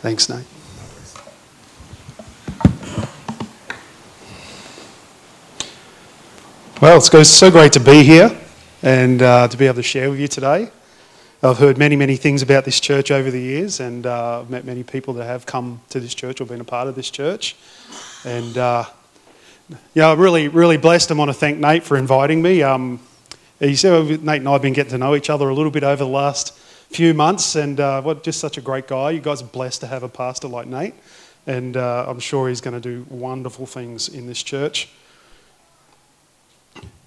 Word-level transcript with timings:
Thanks, 0.00 0.28
Nate. 0.28 0.44
Well, 6.80 6.98
it's 6.98 7.28
so 7.28 7.50
great 7.50 7.72
to 7.72 7.80
be 7.80 8.04
here 8.04 8.30
and 8.84 9.20
uh, 9.20 9.48
to 9.48 9.56
be 9.56 9.66
able 9.66 9.74
to 9.74 9.82
share 9.82 10.08
with 10.08 10.20
you 10.20 10.28
today. 10.28 10.70
I've 11.42 11.58
heard 11.58 11.78
many, 11.78 11.96
many 11.96 12.14
things 12.14 12.42
about 12.42 12.64
this 12.64 12.78
church 12.78 13.10
over 13.10 13.32
the 13.32 13.40
years, 13.40 13.80
and 13.80 14.06
uh, 14.06 14.40
I've 14.40 14.50
met 14.50 14.64
many 14.64 14.84
people 14.84 15.14
that 15.14 15.24
have 15.24 15.46
come 15.46 15.80
to 15.88 15.98
this 15.98 16.14
church 16.14 16.40
or 16.40 16.44
been 16.44 16.60
a 16.60 16.64
part 16.64 16.86
of 16.86 16.94
this 16.94 17.10
church. 17.10 17.56
And 18.24 18.56
uh, 18.56 18.84
yeah, 19.94 20.12
I'm 20.12 20.20
really, 20.20 20.46
really 20.46 20.76
blessed. 20.76 21.10
I 21.10 21.14
want 21.14 21.30
to 21.30 21.34
thank 21.34 21.58
Nate 21.58 21.82
for 21.82 21.96
inviting 21.96 22.40
me. 22.40 22.62
Um, 22.62 23.00
he 23.58 23.74
said 23.74 24.22
Nate 24.22 24.42
and 24.42 24.48
I 24.48 24.52
have 24.52 24.62
been 24.62 24.74
getting 24.74 24.92
to 24.92 24.98
know 24.98 25.16
each 25.16 25.28
other 25.28 25.48
a 25.48 25.54
little 25.54 25.72
bit 25.72 25.82
over 25.82 26.04
the 26.04 26.08
last 26.08 26.56
few 26.90 27.14
months, 27.14 27.54
and 27.54 27.78
uh, 27.80 28.00
what 28.02 28.22
just 28.22 28.40
such 28.40 28.58
a 28.58 28.60
great 28.60 28.88
guy. 28.88 29.10
You 29.10 29.20
guys 29.20 29.42
are 29.42 29.46
blessed 29.46 29.82
to 29.82 29.86
have 29.86 30.02
a 30.02 30.08
pastor 30.08 30.48
like 30.48 30.66
Nate, 30.66 30.94
and 31.46 31.76
uh, 31.76 32.06
I'm 32.08 32.20
sure 32.20 32.48
he's 32.48 32.60
going 32.60 32.80
to 32.80 32.80
do 32.80 33.06
wonderful 33.10 33.66
things 33.66 34.08
in 34.08 34.26
this 34.26 34.42
church. 34.42 34.88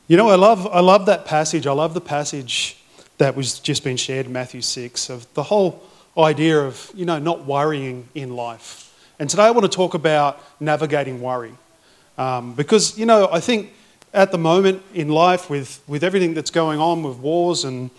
You 0.08 0.18
know, 0.18 0.30
I 0.30 0.36
love, 0.36 0.68
I 0.68 0.82
love 0.82 1.06
that 1.08 1.26
passage. 1.26 1.66
I 1.68 1.72
love 1.72 1.94
the 1.94 2.02
passage 2.02 2.78
that 3.18 3.36
was 3.36 3.60
just 3.60 3.84
been 3.84 3.98
shared 3.98 4.30
Matthew 4.30 4.62
6 4.62 5.10
of 5.10 5.32
the 5.36 5.44
whole 5.44 5.82
idea 6.18 6.60
of, 6.60 6.92
you 6.94 7.06
know, 7.06 7.18
not 7.18 7.46
worrying 7.46 8.08
in 8.14 8.36
life. 8.36 8.94
And 9.20 9.30
today 9.30 9.44
I 9.44 9.52
want 9.52 9.64
to 9.64 9.76
talk 9.76 9.94
about 9.94 10.42
navigating 10.60 11.22
worry. 11.22 11.54
Um, 12.18 12.54
because, 12.54 12.98
you 12.98 13.06
know, 13.06 13.30
I 13.32 13.40
think 13.40 13.72
at 14.14 14.32
the 14.32 14.38
moment 14.38 14.82
in 14.94 15.10
life, 15.10 15.50
with, 15.50 15.82
with 15.88 16.04
everything 16.04 16.34
that's 16.34 16.52
going 16.52 16.80
on 16.80 17.04
with 17.04 17.18
wars 17.18 17.64
and, 17.64 17.90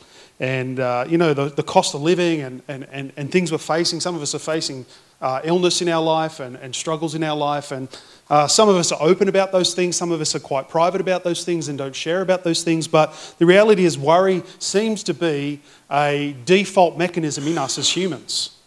and 0.42 0.80
uh, 0.80 1.04
you 1.08 1.18
know, 1.18 1.32
the, 1.34 1.50
the 1.50 1.62
cost 1.62 1.94
of 1.94 2.02
living 2.02 2.40
and, 2.40 2.62
and, 2.66 2.84
and, 2.90 3.12
and 3.16 3.30
things 3.30 3.52
we're 3.52 3.58
facing, 3.58 4.00
some 4.00 4.16
of 4.16 4.22
us 4.22 4.34
are 4.34 4.40
facing 4.40 4.84
uh, 5.20 5.40
illness 5.44 5.80
in 5.80 5.88
our 5.88 6.02
life 6.02 6.40
and, 6.40 6.56
and 6.56 6.74
struggles 6.74 7.14
in 7.14 7.22
our 7.22 7.36
life. 7.36 7.70
And 7.70 7.88
uh, 8.28 8.48
some 8.48 8.68
of 8.68 8.74
us 8.74 8.90
are 8.90 9.00
open 9.00 9.28
about 9.28 9.52
those 9.52 9.72
things, 9.72 9.94
some 9.94 10.10
of 10.10 10.20
us 10.20 10.34
are 10.34 10.40
quite 10.40 10.68
private 10.68 11.00
about 11.00 11.22
those 11.22 11.44
things 11.44 11.68
and 11.68 11.78
don't 11.78 11.94
share 11.94 12.22
about 12.22 12.42
those 12.42 12.64
things. 12.64 12.88
But 12.88 13.36
the 13.38 13.46
reality 13.46 13.84
is, 13.84 13.96
worry 13.96 14.42
seems 14.58 15.04
to 15.04 15.14
be 15.14 15.60
a 15.88 16.34
default 16.44 16.98
mechanism 16.98 17.46
in 17.46 17.56
us 17.56 17.78
as 17.78 17.88
humans. 17.88 18.58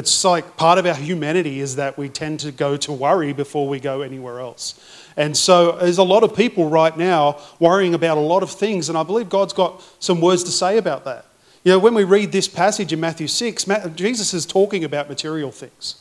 It's 0.00 0.24
like 0.24 0.56
part 0.56 0.78
of 0.78 0.86
our 0.86 0.94
humanity 0.94 1.60
is 1.60 1.76
that 1.76 1.98
we 1.98 2.08
tend 2.08 2.40
to 2.40 2.52
go 2.52 2.78
to 2.78 2.90
worry 2.90 3.34
before 3.34 3.68
we 3.68 3.78
go 3.78 4.00
anywhere 4.00 4.40
else. 4.40 4.80
And 5.14 5.36
so 5.36 5.72
there's 5.72 5.98
a 5.98 6.02
lot 6.02 6.24
of 6.24 6.34
people 6.34 6.70
right 6.70 6.96
now 6.96 7.38
worrying 7.58 7.92
about 7.92 8.16
a 8.16 8.22
lot 8.22 8.42
of 8.42 8.50
things, 8.50 8.88
and 8.88 8.96
I 8.96 9.02
believe 9.02 9.28
God's 9.28 9.52
got 9.52 9.82
some 9.98 10.22
words 10.22 10.42
to 10.44 10.50
say 10.50 10.78
about 10.78 11.04
that. 11.04 11.26
You 11.64 11.72
know, 11.72 11.78
when 11.78 11.92
we 11.92 12.04
read 12.04 12.32
this 12.32 12.48
passage 12.48 12.94
in 12.94 13.00
Matthew 13.00 13.28
6, 13.28 13.66
Jesus 13.94 14.32
is 14.32 14.46
talking 14.46 14.84
about 14.84 15.10
material 15.10 15.50
things. 15.50 15.96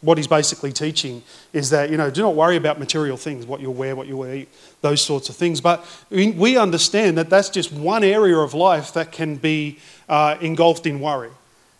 What 0.00 0.16
he's 0.16 0.26
basically 0.26 0.72
teaching 0.72 1.22
is 1.52 1.68
that, 1.68 1.90
you 1.90 1.98
know, 1.98 2.10
do 2.10 2.22
not 2.22 2.34
worry 2.34 2.56
about 2.56 2.78
material 2.78 3.18
things, 3.18 3.44
what 3.44 3.60
you'll 3.60 3.74
wear, 3.74 3.94
what 3.94 4.06
you'll 4.06 4.26
eat, 4.26 4.48
those 4.80 5.02
sorts 5.02 5.28
of 5.28 5.36
things. 5.36 5.60
But 5.60 5.84
we 6.08 6.56
understand 6.56 7.18
that 7.18 7.28
that's 7.28 7.50
just 7.50 7.72
one 7.72 8.04
area 8.04 8.38
of 8.38 8.54
life 8.54 8.94
that 8.94 9.12
can 9.12 9.36
be 9.36 9.80
uh, 10.08 10.38
engulfed 10.40 10.86
in 10.86 10.98
worry. 10.98 11.30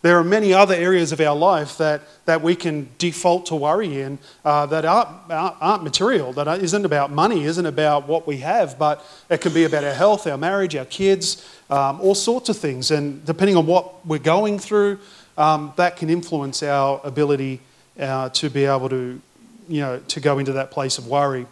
There 0.03 0.17
are 0.19 0.23
many 0.23 0.53
other 0.53 0.75
areas 0.75 1.13
of 1.13 1.21
our 1.21 1.33
life 1.33 1.77
that, 1.77 2.01
that 2.25 2.41
we 2.41 2.57
can 2.57 2.89
default 2.97 3.45
to 3.45 3.55
worry 3.55 4.01
in 4.01 4.19
uh, 4.43 4.65
that 4.65 4.83
aren't, 4.83 5.31
aren't 5.31 5.83
material, 5.85 6.33
that 6.33 6.45
isn't 6.61 6.83
about 6.83 7.09
money, 7.09 7.45
isn't 7.45 7.65
about 7.65 8.05
what 8.05 8.27
we 8.27 8.39
have, 8.39 8.77
but 8.77 9.01
it 9.29 9.39
can 9.39 9.53
be 9.53 9.63
about 9.63 9.85
our 9.85 9.93
health, 9.93 10.27
our 10.27 10.37
marriage, 10.37 10.75
our 10.75 10.83
kids, 10.83 11.47
um, 11.69 12.01
all 12.01 12.15
sorts 12.15 12.49
of 12.49 12.57
things. 12.57 12.91
And 12.91 13.25
depending 13.25 13.55
on 13.55 13.65
what 13.65 14.05
we're 14.05 14.19
going 14.19 14.59
through, 14.59 14.99
um, 15.37 15.71
that 15.77 15.95
can 15.95 16.09
influence 16.09 16.61
our 16.63 16.99
ability 17.05 17.61
uh, 17.97 18.27
to 18.27 18.49
be 18.49 18.65
able 18.65 18.89
to, 18.89 19.21
you 19.69 19.79
know, 19.79 19.99
to 20.09 20.19
go 20.19 20.37
into 20.37 20.51
that 20.51 20.69
place 20.69 20.97
of 20.97 21.07
worry. 21.07 21.47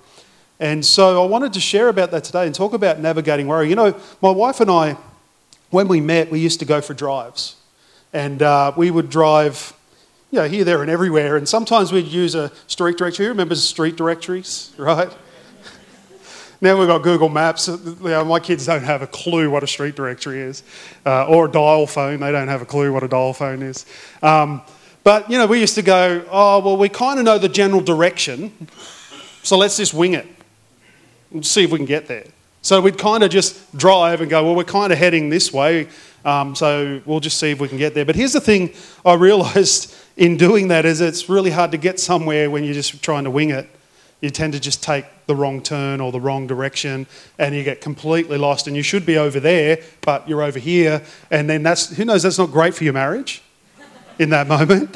And 0.59 0.85
so 0.85 1.23
I 1.23 1.25
wanted 1.25 1.53
to 1.53 1.61
share 1.61 1.87
about 1.87 2.11
that 2.11 2.25
today 2.25 2.47
and 2.47 2.53
talk 2.53 2.73
about 2.73 2.99
navigating 2.99 3.47
worry. 3.47 3.69
You 3.69 3.75
know, 3.77 3.97
my 4.21 4.29
wife 4.29 4.59
and 4.59 4.69
I, 4.69 4.97
when 5.69 5.87
we 5.87 6.01
met, 6.01 6.29
we 6.29 6.41
used 6.41 6.59
to 6.59 6.65
go 6.65 6.81
for 6.81 6.93
drives. 6.93 7.55
And 8.13 8.41
uh, 8.41 8.73
we 8.75 8.91
would 8.91 9.09
drive, 9.09 9.73
you 10.31 10.39
know, 10.39 10.47
here, 10.47 10.63
there, 10.63 10.81
and 10.81 10.91
everywhere. 10.91 11.37
And 11.37 11.47
sometimes 11.47 11.91
we'd 11.91 12.07
use 12.07 12.35
a 12.35 12.51
street 12.67 12.97
directory. 12.97 13.25
Who 13.25 13.31
remembers 13.31 13.63
street 13.63 13.95
directories, 13.95 14.73
right? 14.77 15.11
now 16.61 16.77
we've 16.77 16.87
got 16.87 17.03
Google 17.03 17.29
Maps. 17.29 17.67
You 17.67 17.95
know, 18.01 18.25
my 18.25 18.39
kids 18.39 18.65
don't 18.65 18.83
have 18.83 19.01
a 19.01 19.07
clue 19.07 19.49
what 19.49 19.63
a 19.63 19.67
street 19.67 19.95
directory 19.95 20.39
is, 20.39 20.63
uh, 21.05 21.27
or 21.27 21.45
a 21.45 21.51
dial 21.51 21.87
phone. 21.87 22.19
They 22.19 22.31
don't 22.31 22.49
have 22.49 22.61
a 22.61 22.65
clue 22.65 22.91
what 22.91 23.03
a 23.03 23.07
dial 23.07 23.33
phone 23.33 23.61
is. 23.61 23.85
Um, 24.21 24.61
but 25.03 25.29
you 25.31 25.37
know, 25.37 25.47
we 25.47 25.59
used 25.59 25.75
to 25.75 25.81
go, 25.81 26.25
oh 26.29 26.59
well, 26.59 26.77
we 26.77 26.89
kind 26.89 27.17
of 27.17 27.25
know 27.25 27.37
the 27.37 27.49
general 27.49 27.81
direction, 27.81 28.67
so 29.41 29.57
let's 29.57 29.77
just 29.77 29.93
wing 29.93 30.13
it 30.13 30.27
and 31.31 31.45
see 31.45 31.63
if 31.63 31.71
we 31.71 31.77
can 31.77 31.85
get 31.85 32.07
there. 32.07 32.25
So 32.63 32.79
we'd 32.79 32.97
kind 32.97 33.23
of 33.23 33.31
just 33.31 33.75
drive 33.75 34.21
and 34.21 34.29
go, 34.29 34.43
well, 34.43 34.55
we're 34.55 34.63
kind 34.63 34.93
of 34.93 34.99
heading 34.99 35.29
this 35.29 35.51
way. 35.51 35.87
Um, 36.23 36.53
so 36.53 37.01
we'll 37.05 37.19
just 37.19 37.39
see 37.39 37.49
if 37.49 37.59
we 37.59 37.67
can 37.67 37.79
get 37.79 37.95
there. 37.95 38.05
But 38.05 38.15
here's 38.15 38.33
the 38.33 38.41
thing 38.41 38.73
I 39.03 39.15
realized 39.15 39.95
in 40.17 40.37
doing 40.37 40.67
that 40.67 40.85
is 40.85 41.01
it's 41.01 41.27
really 41.27 41.49
hard 41.49 41.71
to 41.71 41.77
get 41.77 41.99
somewhere 41.99 42.51
when 42.51 42.63
you're 42.63 42.75
just 42.75 43.01
trying 43.01 43.23
to 43.23 43.31
wing 43.31 43.49
it. 43.49 43.67
You 44.19 44.29
tend 44.29 44.53
to 44.53 44.59
just 44.59 44.83
take 44.83 45.05
the 45.25 45.35
wrong 45.35 45.63
turn 45.63 45.99
or 45.99 46.11
the 46.11 46.21
wrong 46.21 46.45
direction 46.45 47.07
and 47.39 47.55
you 47.55 47.63
get 47.63 47.81
completely 47.81 48.37
lost 48.37 48.67
and 48.67 48.75
you 48.75 48.83
should 48.83 49.03
be 49.03 49.17
over 49.17 49.39
there, 49.39 49.79
but 50.01 50.29
you're 50.29 50.43
over 50.43 50.59
here. 50.59 51.01
And 51.31 51.49
then 51.49 51.63
that's, 51.63 51.95
who 51.95 52.05
knows, 52.05 52.21
that's 52.21 52.37
not 52.37 52.51
great 52.51 52.75
for 52.75 52.83
your 52.83 52.93
marriage 52.93 53.41
in 54.19 54.29
that 54.29 54.47
moment. 54.47 54.95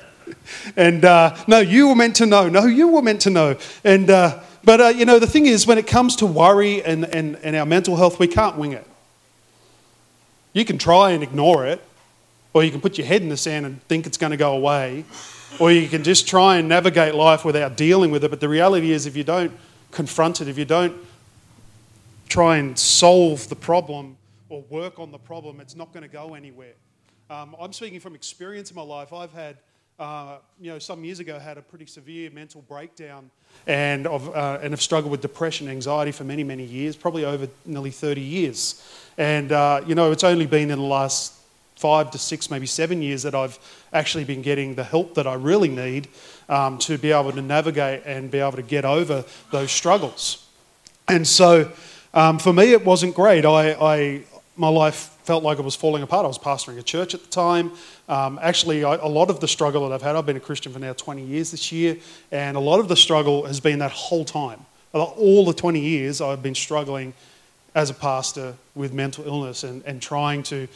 and 0.76 1.02
uh, 1.06 1.34
no, 1.46 1.60
you 1.60 1.88
were 1.88 1.94
meant 1.94 2.16
to 2.16 2.26
know. 2.26 2.50
No, 2.50 2.66
you 2.66 2.88
were 2.88 3.00
meant 3.00 3.22
to 3.22 3.30
know. 3.30 3.56
And, 3.82 4.10
uh, 4.10 4.42
but 4.64 4.80
uh, 4.80 4.88
you 4.88 5.04
know, 5.04 5.18
the 5.18 5.26
thing 5.26 5.46
is, 5.46 5.66
when 5.66 5.78
it 5.78 5.86
comes 5.86 6.16
to 6.16 6.26
worry 6.26 6.82
and, 6.82 7.04
and, 7.04 7.36
and 7.36 7.54
our 7.56 7.66
mental 7.66 7.96
health, 7.96 8.18
we 8.18 8.26
can't 8.26 8.56
wing 8.56 8.72
it. 8.72 8.86
You 10.52 10.64
can 10.64 10.78
try 10.78 11.10
and 11.10 11.22
ignore 11.22 11.66
it, 11.66 11.82
or 12.52 12.62
you 12.62 12.70
can 12.70 12.80
put 12.80 12.96
your 12.96 13.06
head 13.06 13.22
in 13.22 13.28
the 13.28 13.36
sand 13.36 13.66
and 13.66 13.82
think 13.88 14.06
it's 14.06 14.18
going 14.18 14.30
to 14.30 14.36
go 14.36 14.56
away, 14.56 15.04
or 15.58 15.72
you 15.72 15.88
can 15.88 16.04
just 16.04 16.28
try 16.28 16.56
and 16.56 16.68
navigate 16.68 17.14
life 17.14 17.44
without 17.44 17.76
dealing 17.76 18.10
with 18.10 18.24
it. 18.24 18.30
But 18.30 18.40
the 18.40 18.48
reality 18.48 18.92
is, 18.92 19.06
if 19.06 19.16
you 19.16 19.24
don't 19.24 19.52
confront 19.90 20.40
it, 20.40 20.48
if 20.48 20.56
you 20.58 20.64
don't 20.64 20.96
try 22.28 22.56
and 22.56 22.78
solve 22.78 23.48
the 23.48 23.56
problem 23.56 24.16
or 24.48 24.62
work 24.70 24.98
on 24.98 25.10
the 25.10 25.18
problem, 25.18 25.60
it's 25.60 25.76
not 25.76 25.92
going 25.92 26.02
to 26.02 26.08
go 26.08 26.34
anywhere. 26.34 26.74
Um, 27.30 27.56
I'm 27.60 27.72
speaking 27.72 28.00
from 28.00 28.14
experience 28.14 28.70
in 28.70 28.76
my 28.76 28.82
life. 28.82 29.12
I've 29.12 29.32
had, 29.32 29.56
uh, 29.98 30.38
you 30.60 30.70
know, 30.72 30.78
some 30.78 31.04
years 31.04 31.20
ago, 31.20 31.38
had 31.38 31.58
a 31.58 31.62
pretty 31.62 31.86
severe 31.86 32.30
mental 32.30 32.62
breakdown 32.62 33.30
and, 33.66 34.06
of, 34.06 34.34
uh, 34.34 34.58
and 34.60 34.72
have 34.72 34.82
struggled 34.82 35.10
with 35.10 35.20
depression 35.20 35.68
and 35.68 35.76
anxiety 35.76 36.10
for 36.10 36.24
many, 36.24 36.42
many 36.42 36.64
years, 36.64 36.96
probably 36.96 37.24
over 37.24 37.48
nearly 37.64 37.90
30 37.90 38.20
years. 38.20 38.82
And, 39.16 39.52
uh, 39.52 39.82
you 39.86 39.94
know, 39.94 40.10
it's 40.10 40.24
only 40.24 40.46
been 40.46 40.70
in 40.70 40.78
the 40.78 40.84
last 40.84 41.34
five 41.76 42.10
to 42.10 42.18
six, 42.18 42.50
maybe 42.50 42.66
seven 42.66 43.02
years 43.02 43.22
that 43.22 43.34
I've 43.34 43.58
actually 43.92 44.24
been 44.24 44.42
getting 44.42 44.74
the 44.74 44.84
help 44.84 45.14
that 45.14 45.26
I 45.26 45.34
really 45.34 45.68
need 45.68 46.08
um, 46.48 46.78
to 46.78 46.98
be 46.98 47.12
able 47.12 47.32
to 47.32 47.42
navigate 47.42 48.02
and 48.04 48.30
be 48.30 48.38
able 48.38 48.52
to 48.52 48.62
get 48.62 48.84
over 48.84 49.24
those 49.50 49.70
struggles. 49.70 50.48
And 51.08 51.26
so 51.26 51.70
um, 52.12 52.38
for 52.38 52.52
me, 52.52 52.72
it 52.72 52.84
wasn't 52.84 53.14
great. 53.14 53.44
I, 53.44 53.72
I, 53.72 54.22
my 54.56 54.68
life 54.68 55.13
felt 55.24 55.42
like 55.42 55.58
it 55.58 55.64
was 55.64 55.74
falling 55.74 56.02
apart. 56.02 56.24
I 56.24 56.28
was 56.28 56.38
pastoring 56.38 56.78
a 56.78 56.82
church 56.82 57.14
at 57.14 57.22
the 57.22 57.30
time. 57.30 57.72
Um, 58.08 58.38
actually, 58.42 58.84
I, 58.84 58.94
a 58.96 59.08
lot 59.08 59.30
of 59.30 59.40
the 59.40 59.48
struggle 59.48 59.88
that 59.88 59.94
I've 59.94 60.02
had, 60.02 60.16
I've 60.16 60.26
been 60.26 60.36
a 60.36 60.40
Christian 60.40 60.72
for 60.72 60.78
now 60.78 60.92
20 60.92 61.24
years 61.24 61.50
this 61.50 61.72
year, 61.72 61.96
and 62.30 62.56
a 62.56 62.60
lot 62.60 62.80
of 62.80 62.88
the 62.88 62.96
struggle 62.96 63.46
has 63.46 63.60
been 63.60 63.78
that 63.78 63.92
whole 63.92 64.24
time. 64.24 64.66
All 64.92 65.44
the 65.44 65.54
20 65.54 65.80
years, 65.80 66.20
I've 66.20 66.42
been 66.42 66.54
struggling 66.54 67.14
as 67.74 67.90
a 67.90 67.94
pastor 67.94 68.54
with 68.74 68.92
mental 68.92 69.26
illness 69.26 69.64
and, 69.64 69.82
and 69.84 70.00
trying 70.00 70.44
to 70.44 70.68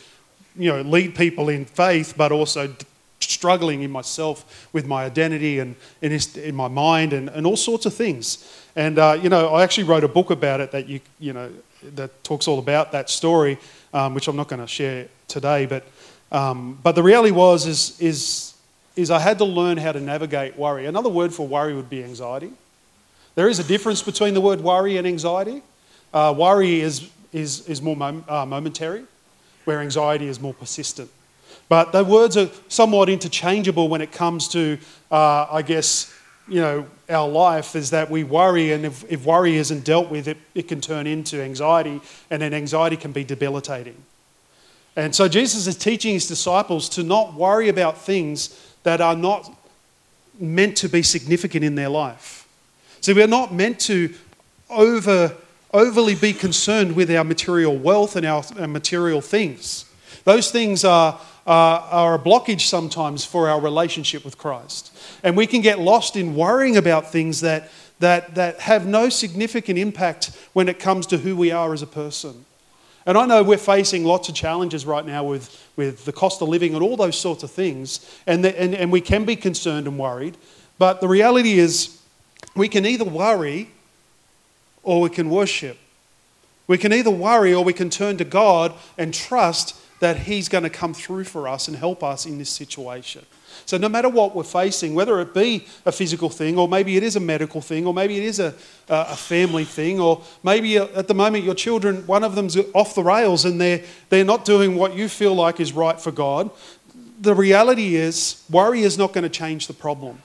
you 0.57 0.73
know, 0.73 0.81
lead 0.83 1.15
people 1.15 1.49
in 1.49 1.65
faith, 1.65 2.15
but 2.17 2.33
also 2.33 2.75
struggling 3.21 3.83
in 3.83 3.91
myself 3.91 4.69
with 4.73 4.87
my 4.87 5.05
identity 5.05 5.59
and 5.59 5.77
in, 6.03 6.19
in 6.37 6.55
my 6.55 6.69
mind 6.69 7.13
and, 7.13 7.29
and 7.29 7.47
all 7.47 7.57
sorts 7.57 7.87
of 7.87 7.95
things. 7.95 8.67
And, 8.75 8.99
uh, 8.99 9.19
you 9.21 9.29
know, 9.29 9.49
I 9.55 9.63
actually 9.63 9.85
wrote 9.85 10.05
a 10.05 10.09
book 10.09 10.31
about 10.31 10.61
it 10.61 10.73
that, 10.73 10.89
you, 10.89 11.01
you 11.19 11.33
know, 11.33 11.51
that 11.95 12.25
talks 12.25 12.49
all 12.49 12.59
about 12.59 12.93
that 12.93 13.11
story, 13.11 13.59
um, 13.93 14.15
which 14.15 14.29
I'm 14.29 14.37
not 14.37 14.49
going 14.49 14.61
to 14.61 14.67
share 14.67 15.09
today. 15.27 15.67
But, 15.67 15.85
um, 16.33 16.79
but 16.83 16.95
the 16.95 17.03
reality 17.03 17.33
was 17.33 17.67
is, 17.67 18.01
is, 18.01 18.55
is 18.97 19.11
I 19.11 19.19
had 19.19 19.39
to 19.39 19.45
learn 19.45 19.77
how 19.77 19.93
to 19.93 20.01
navigate 20.01 20.57
worry. 20.57 20.87
Another 20.87 21.09
word 21.09 21.33
for 21.33 21.47
worry 21.47 21.75
would 21.75 21.91
be 21.91 22.03
anxiety. 22.05 22.53
There 23.35 23.49
is 23.49 23.59
a 23.59 23.65
difference 23.65 24.03
between 24.03 24.35
the 24.35 24.41
word 24.41 24.61
worry 24.61 24.97
and 24.97 25.07
anxiety. 25.07 25.63
Uh, 26.13 26.35
worry 26.37 26.81
is, 26.81 27.09
is, 27.33 27.69
is 27.69 27.81
more 27.81 27.95
mom, 27.95 28.25
uh, 28.29 28.45
momentary, 28.45 29.05
where 29.65 29.81
anxiety 29.81 30.27
is 30.27 30.41
more 30.41 30.55
persistent. 30.55 31.11
But 31.69 31.93
the 31.93 32.03
words 32.03 32.37
are 32.37 32.49
somewhat 32.69 33.09
interchangeable 33.09 33.89
when 33.89 34.01
it 34.01 34.11
comes 34.11 34.49
to, 34.49 34.79
uh, 35.11 35.47
I 35.51 35.63
guess, 35.63 36.13
you 36.49 36.61
know, 36.61 36.87
our 37.09 37.29
life 37.29 37.77
is 37.77 37.91
that 37.91 38.11
we 38.11 38.25
worry, 38.25 38.73
and 38.73 38.85
if, 38.85 39.05
if 39.11 39.25
worry 39.25 39.57
isn't 39.57 39.85
dealt 39.85 40.11
with, 40.11 40.29
it, 40.29 40.37
it 40.55 40.69
can 40.69 40.81
turn 40.81 41.07
into 41.07 41.43
anxiety, 41.43 42.01
and 42.31 42.43
then 42.43 42.55
anxiety 42.55 42.97
can 42.97 43.13
be 43.13 43.25
debilitating. 43.25 43.97
And 44.97 45.15
so 45.15 45.29
Jesus 45.29 45.67
is 45.67 45.77
teaching 45.77 46.15
his 46.15 46.27
disciples 46.27 46.89
to 46.91 47.03
not 47.03 47.35
worry 47.35 47.69
about 47.69 47.99
things 47.99 48.75
that 48.83 49.01
are 49.01 49.15
not 49.15 49.55
meant 50.41 50.77
to 50.79 50.89
be 50.89 51.03
significant 51.03 51.65
in 51.65 51.75
their 51.75 51.89
life. 51.89 52.49
See, 53.01 53.13
we're 53.13 53.27
not 53.27 53.55
meant 53.55 53.79
to 53.81 54.13
over, 54.69 55.37
overly 55.73 56.15
be 56.15 56.33
concerned 56.33 56.97
with 56.97 57.11
our 57.11 57.25
material 57.25 57.77
wealth 57.77 58.17
and 58.17 58.27
our, 58.27 58.43
our 58.59 58.69
material 58.69 59.21
things. 59.21 59.85
Those 60.25 60.51
things 60.51 60.85
are, 60.85 61.21
are, 61.49 61.81
are 61.81 62.15
a 62.15 62.19
blockage 62.19 62.61
sometimes 62.61 63.25
for 63.25 63.49
our 63.49 63.59
relationship 63.59 64.23
with 64.23 64.37
Christ. 64.37 64.95
And 65.25 65.35
we 65.35 65.47
can 65.47 65.63
get 65.63 65.79
lost 65.79 66.15
in 66.15 66.37
worrying 66.37 66.77
about 66.77 67.11
things 67.11 67.41
that, 67.41 67.71
that, 68.01 68.35
that 68.35 68.61
have 68.61 68.87
no 68.87 69.09
significant 69.09 69.79
impact 69.79 70.31
when 70.53 70.69
it 70.69 70.79
comes 70.79 71.07
to 71.07 71.17
who 71.17 71.35
we 71.35 71.51
are 71.51 71.73
as 71.73 71.81
a 71.81 71.87
person. 71.87 72.45
And 73.07 73.17
I 73.17 73.25
know 73.25 73.43
we're 73.43 73.57
facing 73.57 74.05
lots 74.05 74.29
of 74.29 74.35
challenges 74.35 74.85
right 74.85 75.07
now 75.07 75.25
with, 75.25 75.67
with 75.75 76.05
the 76.05 76.13
cost 76.13 76.43
of 76.43 76.51
living 76.51 76.75
and 76.75 76.83
all 76.83 76.99
those 76.99 77.19
sorts 77.19 77.43
of 77.43 77.51
things, 77.51 78.07
and, 78.27 78.45
the, 78.45 78.61
and, 78.61 78.75
and 78.75 78.93
we 78.93 79.01
can 79.01 79.25
be 79.25 79.35
concerned 79.35 79.87
and 79.87 79.99
worried. 79.99 80.37
But 80.77 81.01
the 81.01 81.09
reality 81.09 81.59
is, 81.59 81.99
we 82.55 82.69
can 82.69 82.85
either 82.85 83.07
worry 83.07 83.71
or 84.83 85.01
we 85.01 85.09
can 85.09 85.31
worship. 85.31 85.79
We 86.67 86.77
can 86.77 86.93
either 86.93 87.11
worry 87.11 87.55
or 87.55 87.65
we 87.65 87.73
can 87.73 87.89
turn 87.89 88.19
to 88.19 88.25
God 88.25 88.75
and 88.99 89.15
trust 89.15 89.75
that 90.01 90.17
He's 90.19 90.49
going 90.49 90.65
to 90.65 90.71
come 90.71 90.95
through 90.95 91.25
for 91.25 91.49
us 91.49 91.69
and 91.69 91.77
help 91.77 92.03
us 92.03 92.27
in 92.27 92.39
this 92.39 92.51
situation. 92.51 93.25
So, 93.67 93.77
no 93.77 93.89
matter 93.89 94.09
what 94.09 94.35
we're 94.35 94.45
facing, 94.45 94.95
whether 94.95 95.21
it 95.21 95.35
be 95.35 95.67
a 95.85 95.93
physical 95.93 96.29
thing, 96.29 96.59
or 96.59 96.69
maybe 96.69 96.97
it 96.97 97.03
is 97.03 97.17
a 97.17 97.21
medical 97.21 97.61
thing, 97.61 97.87
or 97.87 97.95
maybe 97.95 98.17
it 98.17 98.25
is 98.25 98.41
a, 98.41 98.55
a 98.89 99.17
family 99.17 99.65
thing, 99.65 100.01
or 100.01 100.23
maybe 100.43 100.79
uh, 100.79 100.87
at 100.95 101.09
the 101.09 101.15
moment 101.15 101.45
your 101.45 101.55
children, 101.55 102.07
one 102.07 102.25
of 102.25 102.35
them's 102.35 102.57
off 102.75 102.95
the 102.95 103.03
rails 103.03 103.45
and 103.45 103.61
they're, 103.61 103.83
they're 104.11 104.25
not 104.25 104.45
doing 104.45 104.77
what 104.77 104.95
you 104.95 105.09
feel 105.09 105.35
like 105.35 105.61
is 105.61 105.73
right 105.73 106.01
for 106.01 106.13
God, 106.13 106.51
the 107.21 107.35
reality 107.35 107.97
is 107.97 108.45
worry 108.49 108.83
is 108.83 108.97
not 108.97 109.13
going 109.13 109.25
to 109.25 109.31
change 109.31 109.67
the 109.67 109.75
problem. 109.75 110.23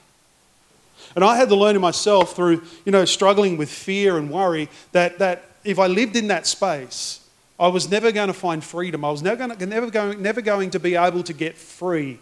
And 1.16 1.24
I 1.24 1.36
had 1.36 1.50
to 1.50 1.56
learn 1.56 1.76
in 1.76 1.82
myself 1.82 2.36
through, 2.36 2.64
you 2.86 2.92
know, 2.92 3.06
struggling 3.06 3.58
with 3.58 3.70
fear 3.70 4.18
and 4.18 4.32
worry 4.32 4.70
that, 4.94 5.20
that 5.20 5.44
if 5.64 5.80
I 5.80 5.88
lived 5.88 6.16
in 6.16 6.28
that 6.28 6.48
space, 6.48 7.23
I 7.60 7.68
was 7.68 7.90
never 7.90 8.12
going 8.12 8.28
to 8.28 8.34
find 8.34 8.64
freedom. 8.64 9.06
I 9.06 9.12
was 9.12 9.22
never 9.22 9.36
going, 9.48 9.58
to, 9.58 9.66
never, 9.66 9.90
going, 9.90 10.22
never 10.22 10.42
going 10.42 10.72
to 10.72 10.80
be 10.80 10.96
able 10.96 11.24
to 11.24 11.34
get 11.34 11.58
free 11.58 12.20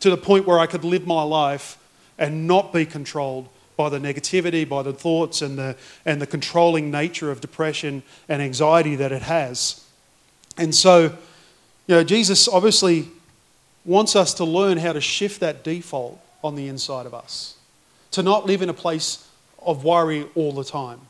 to 0.00 0.10
the 0.10 0.16
point 0.16 0.46
where 0.46 0.58
I 0.58 0.66
could 0.66 0.84
live 0.84 1.06
my 1.06 1.22
life 1.22 1.78
and 2.18 2.46
not 2.46 2.72
be 2.72 2.86
controlled 2.86 3.48
by 3.76 3.88
the 3.88 3.98
negativity, 3.98 4.68
by 4.68 4.82
the 4.82 4.92
thoughts, 4.92 5.40
and 5.40 5.56
the, 5.56 5.76
and 6.04 6.20
the 6.20 6.26
controlling 6.26 6.90
nature 6.90 7.30
of 7.30 7.40
depression 7.40 8.02
and 8.28 8.42
anxiety 8.42 8.96
that 8.96 9.12
it 9.12 9.22
has. 9.22 9.84
And 10.56 10.74
so, 10.74 11.16
you 11.86 11.94
know, 11.94 12.04
Jesus 12.04 12.48
obviously 12.48 13.08
wants 13.84 14.16
us 14.16 14.34
to 14.34 14.44
learn 14.44 14.78
how 14.78 14.92
to 14.92 15.00
shift 15.00 15.40
that 15.40 15.62
default 15.64 16.20
on 16.42 16.56
the 16.56 16.68
inside 16.68 17.06
of 17.06 17.14
us, 17.14 17.56
to 18.10 18.22
not 18.22 18.46
live 18.46 18.62
in 18.62 18.68
a 18.68 18.74
place 18.74 19.26
of 19.62 19.84
worry 19.84 20.26
all 20.34 20.52
the 20.52 20.64
time, 20.64 21.00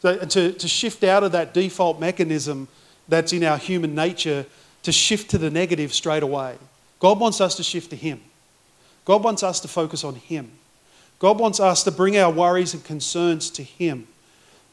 so, 0.00 0.16
to, 0.18 0.52
to 0.52 0.68
shift 0.68 1.04
out 1.04 1.24
of 1.24 1.32
that 1.32 1.54
default 1.54 1.98
mechanism 1.98 2.68
that's 3.08 3.32
in 3.32 3.44
our 3.44 3.58
human 3.58 3.94
nature 3.94 4.46
to 4.82 4.92
shift 4.92 5.30
to 5.30 5.38
the 5.38 5.50
negative 5.50 5.92
straight 5.92 6.22
away. 6.22 6.56
God 6.98 7.18
wants 7.18 7.40
us 7.40 7.56
to 7.56 7.62
shift 7.62 7.90
to 7.90 7.96
Him. 7.96 8.20
God 9.04 9.22
wants 9.22 9.42
us 9.42 9.60
to 9.60 9.68
focus 9.68 10.04
on 10.04 10.16
Him. 10.16 10.52
God 11.18 11.38
wants 11.38 11.60
us 11.60 11.82
to 11.84 11.90
bring 11.90 12.16
our 12.16 12.30
worries 12.30 12.74
and 12.74 12.84
concerns 12.84 13.50
to 13.50 13.62
Him. 13.62 14.06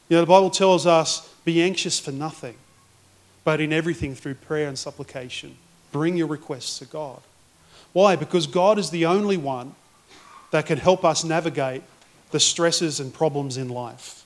You 0.08 0.16
know, 0.16 0.20
the 0.20 0.26
Bible 0.26 0.50
tells 0.50 0.86
us, 0.86 1.32
be 1.44 1.62
anxious 1.62 1.98
for 1.98 2.12
nothing, 2.12 2.56
but 3.44 3.60
in 3.60 3.72
everything 3.72 4.14
through 4.14 4.34
prayer 4.34 4.68
and 4.68 4.78
supplication. 4.78 5.56
Bring 5.92 6.16
your 6.16 6.26
requests 6.26 6.78
to 6.80 6.84
God. 6.84 7.20
Why? 7.92 8.16
Because 8.16 8.46
God 8.46 8.78
is 8.78 8.90
the 8.90 9.06
only 9.06 9.36
one 9.36 9.74
that 10.50 10.66
can 10.66 10.78
help 10.78 11.04
us 11.04 11.24
navigate 11.24 11.82
the 12.30 12.40
stresses 12.40 13.00
and 13.00 13.14
problems 13.14 13.56
in 13.56 13.68
life. 13.68 14.23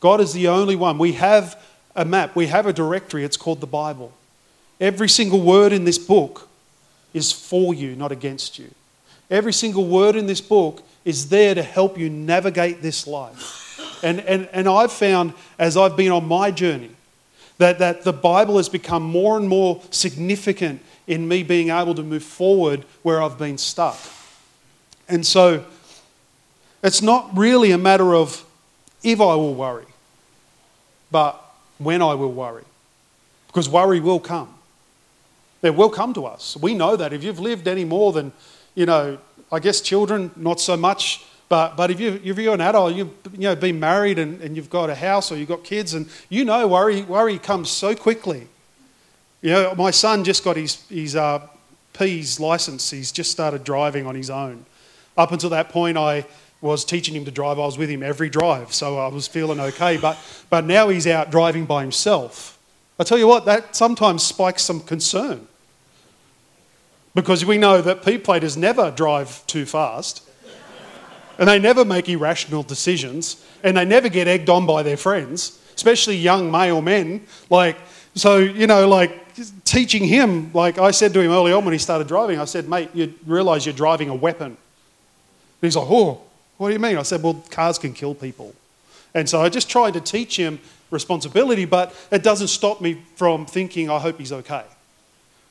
God 0.00 0.20
is 0.20 0.32
the 0.32 0.48
only 0.48 0.76
one. 0.76 0.98
We 0.98 1.12
have 1.12 1.62
a 1.94 2.04
map, 2.04 2.34
we 2.34 2.46
have 2.46 2.66
a 2.66 2.72
directory, 2.72 3.24
it's 3.24 3.36
called 3.36 3.60
the 3.60 3.66
Bible. 3.66 4.12
Every 4.80 5.08
single 5.08 5.40
word 5.40 5.72
in 5.72 5.84
this 5.84 5.98
book 5.98 6.48
is 7.12 7.32
for 7.32 7.74
you, 7.74 7.94
not 7.94 8.12
against 8.12 8.58
you. 8.58 8.70
Every 9.30 9.52
single 9.52 9.86
word 9.86 10.16
in 10.16 10.26
this 10.26 10.40
book 10.40 10.82
is 11.04 11.28
there 11.28 11.54
to 11.54 11.62
help 11.62 11.98
you 11.98 12.08
navigate 12.08 12.82
this 12.82 13.06
life. 13.06 14.00
And, 14.02 14.20
and, 14.20 14.48
and 14.52 14.68
I've 14.68 14.92
found 14.92 15.34
as 15.58 15.76
I've 15.76 15.96
been 15.96 16.10
on 16.10 16.26
my 16.26 16.50
journey 16.50 16.90
that, 17.58 17.78
that 17.78 18.04
the 18.04 18.12
Bible 18.12 18.56
has 18.56 18.68
become 18.68 19.02
more 19.02 19.36
and 19.36 19.48
more 19.48 19.82
significant 19.90 20.80
in 21.06 21.28
me 21.28 21.42
being 21.42 21.68
able 21.68 21.94
to 21.94 22.02
move 22.02 22.22
forward 22.22 22.84
where 23.02 23.22
I've 23.22 23.36
been 23.36 23.58
stuck. 23.58 23.98
And 25.08 25.26
so 25.26 25.64
it's 26.82 27.02
not 27.02 27.36
really 27.36 27.72
a 27.72 27.78
matter 27.78 28.14
of 28.14 28.44
if 29.02 29.20
I 29.20 29.34
will 29.34 29.54
worry, 29.54 29.86
but 31.10 31.42
when 31.78 32.02
I 32.02 32.14
will 32.14 32.32
worry. 32.32 32.64
Because 33.46 33.68
worry 33.68 34.00
will 34.00 34.20
come. 34.20 34.54
It 35.62 35.74
will 35.74 35.90
come 35.90 36.14
to 36.14 36.26
us. 36.26 36.56
We 36.56 36.74
know 36.74 36.96
that. 36.96 37.12
If 37.12 37.24
you've 37.24 37.40
lived 37.40 37.68
any 37.68 37.84
more 37.84 38.12
than, 38.12 38.32
you 38.74 38.86
know, 38.86 39.18
I 39.52 39.58
guess 39.58 39.80
children, 39.80 40.30
not 40.36 40.60
so 40.60 40.76
much. 40.76 41.24
But, 41.48 41.76
but 41.76 41.90
if, 41.90 41.98
you, 41.98 42.20
if 42.22 42.38
you're 42.38 42.54
an 42.54 42.60
adult, 42.60 42.94
you've 42.94 43.10
you 43.32 43.40
know, 43.40 43.56
been 43.56 43.80
married 43.80 44.18
and, 44.20 44.40
and 44.40 44.54
you've 44.54 44.70
got 44.70 44.88
a 44.88 44.94
house 44.94 45.32
or 45.32 45.36
you've 45.36 45.48
got 45.48 45.64
kids, 45.64 45.94
and 45.94 46.08
you 46.28 46.44
know 46.44 46.68
worry, 46.68 47.02
worry 47.02 47.38
comes 47.38 47.70
so 47.70 47.94
quickly. 47.94 48.46
You 49.42 49.50
know, 49.50 49.74
my 49.74 49.90
son 49.90 50.22
just 50.22 50.44
got 50.44 50.56
his, 50.56 50.86
his 50.88 51.16
uh, 51.16 51.44
P's 51.92 52.38
license. 52.38 52.88
He's 52.90 53.10
just 53.10 53.32
started 53.32 53.64
driving 53.64 54.06
on 54.06 54.14
his 54.14 54.30
own. 54.30 54.64
Up 55.16 55.32
until 55.32 55.50
that 55.50 55.70
point, 55.70 55.98
I 55.98 56.24
was 56.60 56.84
teaching 56.84 57.14
him 57.14 57.24
to 57.24 57.30
drive. 57.30 57.58
I 57.58 57.64
was 57.64 57.78
with 57.78 57.88
him 57.88 58.02
every 58.02 58.28
drive, 58.28 58.72
so 58.72 58.98
I 58.98 59.08
was 59.08 59.26
feeling 59.26 59.60
okay. 59.60 59.96
But, 59.96 60.18
but 60.50 60.64
now 60.64 60.88
he's 60.88 61.06
out 61.06 61.30
driving 61.30 61.64
by 61.64 61.82
himself. 61.82 62.58
I 62.98 63.04
tell 63.04 63.18
you 63.18 63.26
what, 63.26 63.46
that 63.46 63.74
sometimes 63.74 64.22
spikes 64.22 64.62
some 64.62 64.80
concern. 64.80 65.46
Because 67.14 67.44
we 67.44 67.58
know 67.58 67.80
that 67.80 68.04
P 68.04 68.18
platers 68.18 68.56
never 68.56 68.90
drive 68.90 69.44
too 69.46 69.64
fast, 69.64 70.22
and 71.38 71.48
they 71.48 71.58
never 71.58 71.84
make 71.84 72.08
irrational 72.08 72.62
decisions, 72.62 73.44
and 73.64 73.76
they 73.76 73.84
never 73.84 74.08
get 74.08 74.28
egged 74.28 74.50
on 74.50 74.66
by 74.66 74.82
their 74.82 74.98
friends, 74.98 75.58
especially 75.74 76.16
young 76.16 76.50
male 76.50 76.82
men. 76.82 77.26
Like, 77.48 77.78
so, 78.14 78.36
you 78.38 78.66
know, 78.66 78.86
like 78.86 79.34
teaching 79.64 80.04
him, 80.04 80.50
like 80.52 80.78
I 80.78 80.90
said 80.90 81.14
to 81.14 81.20
him 81.20 81.30
early 81.30 81.52
on 81.52 81.64
when 81.64 81.72
he 81.72 81.78
started 81.78 82.06
driving, 82.06 82.38
I 82.38 82.44
said, 82.44 82.68
mate, 82.68 82.90
you 82.92 83.14
realise 83.26 83.64
you're 83.64 83.74
driving 83.74 84.10
a 84.10 84.14
weapon. 84.14 84.46
And 84.48 84.56
he's 85.62 85.76
like, 85.76 85.88
oh, 85.88 86.22
what 86.60 86.68
do 86.68 86.74
you 86.74 86.78
mean? 86.78 86.98
I 86.98 87.02
said, 87.04 87.22
well, 87.22 87.42
cars 87.48 87.78
can 87.78 87.94
kill 87.94 88.14
people. 88.14 88.54
And 89.14 89.26
so 89.26 89.40
I 89.40 89.48
just 89.48 89.70
tried 89.70 89.94
to 89.94 90.00
teach 90.00 90.36
him 90.36 90.58
responsibility, 90.90 91.64
but 91.64 91.94
it 92.10 92.22
doesn't 92.22 92.48
stop 92.48 92.82
me 92.82 93.00
from 93.16 93.46
thinking, 93.46 93.88
I 93.88 93.98
hope 93.98 94.18
he's 94.18 94.30
okay. 94.30 94.64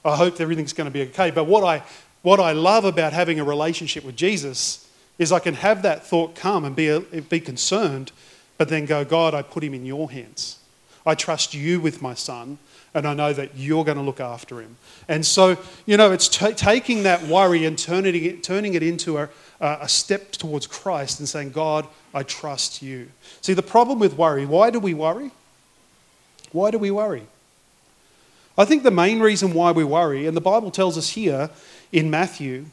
I 0.06 0.16
hope 0.16 0.40
everything's 0.40 0.72
going 0.72 0.86
to 0.86 0.92
be 0.92 1.02
okay. 1.10 1.32
But 1.32 1.46
what 1.46 1.64
I, 1.64 1.82
what 2.22 2.40
I 2.40 2.52
love 2.52 2.86
about 2.86 3.12
having 3.12 3.40
a 3.40 3.44
relationship 3.44 4.06
with 4.06 4.16
Jesus 4.16 4.88
is 5.18 5.32
I 5.32 5.40
can 5.40 5.56
have 5.56 5.82
that 5.82 6.06
thought 6.06 6.36
come 6.36 6.64
and 6.64 6.76
be, 6.76 6.90
a, 6.90 7.00
be 7.00 7.40
concerned, 7.40 8.12
but 8.60 8.70
then 8.70 8.86
go, 8.86 9.04
God, 9.04 9.34
I 9.34 9.42
put 9.42 9.64
him 9.64 9.74
in 9.74 9.88
your 9.88 10.12
hands. 10.12 10.60
I 11.08 11.16
trust 11.16 11.56
you 11.56 11.80
with 11.80 12.04
my 12.04 12.14
son, 12.14 12.60
and 12.94 13.08
I 13.08 13.14
know 13.14 13.34
that 13.34 13.52
you're 13.56 13.86
going 13.86 13.98
to 13.98 14.04
look 14.04 14.20
after 14.20 14.62
him. 14.62 14.78
And 15.08 15.26
so, 15.26 15.58
you 15.86 15.98
know, 15.98 16.12
it's 16.12 16.28
t- 16.28 16.54
taking 16.54 17.04
that 17.04 17.24
worry 17.24 17.66
and 17.66 17.78
turning 17.78 18.24
it, 18.24 18.44
turning 18.44 18.74
it 18.74 18.84
into 18.84 19.18
a, 19.18 19.30
a 19.60 19.88
step 19.88 20.32
towards 20.32 20.68
Christ 20.68 21.20
and 21.20 21.30
saying, 21.30 21.52
God, 21.52 21.88
I 22.14 22.24
trust 22.24 22.82
you. 22.82 23.10
See, 23.42 23.54
the 23.54 23.62
problem 23.62 24.00
with 24.00 24.18
worry, 24.18 24.46
why 24.46 24.70
do 24.70 24.80
we 24.80 24.94
worry? 24.94 25.32
Why 26.52 26.72
do 26.72 26.80
we 26.80 26.92
worry? 26.92 27.24
I 28.58 28.66
think 28.66 28.84
the 28.84 28.92
main 28.92 29.20
reason 29.20 29.54
why 29.54 29.72
we 29.72 29.84
worry, 29.84 30.28
and 30.28 30.36
the 30.36 30.42
Bible 30.42 30.72
tells 30.72 30.98
us 30.98 31.10
here 31.10 31.50
in 31.92 32.10
Matthew, 32.10 32.66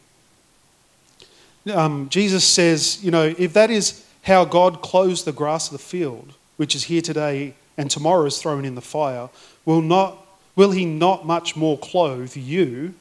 um, 1.73 2.09
Jesus 2.09 2.45
says, 2.45 3.03
you 3.05 3.11
know, 3.11 3.35
if 3.39 3.53
that 3.53 3.71
is 3.71 4.05
how 4.23 4.45
God 4.45 4.83
clothes 4.83 5.25
the 5.25 5.33
grass 5.33 5.67
of 5.67 5.73
the 5.73 5.79
field, 5.79 6.35
which 6.57 6.75
is 6.75 6.85
here 6.85 7.03
today 7.03 7.55
and 7.77 7.91
tomorrow 7.91 8.25
is 8.27 8.39
thrown 8.39 8.65
in 8.65 8.75
the 8.75 8.81
fire, 8.81 9.29
will, 9.65 9.83
not, 9.83 10.27
will 10.55 10.71
he 10.71 10.85
not 10.85 11.27
much 11.27 11.57
more 11.57 11.79
clothe 11.79 12.37
you? 12.37 12.95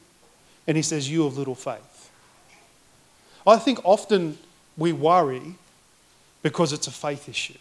And 0.66 0.76
he 0.76 0.82
says, 0.82 1.10
you 1.10 1.26
of 1.26 1.38
little 1.38 1.54
faith. 1.54 2.10
I 3.46 3.56
think 3.56 3.78
often 3.84 4.38
we 4.76 4.92
worry 4.92 5.54
because 6.42 6.72
it's 6.72 6.86
a 6.86 6.92
faith 6.92 7.28
issue. 7.28 7.58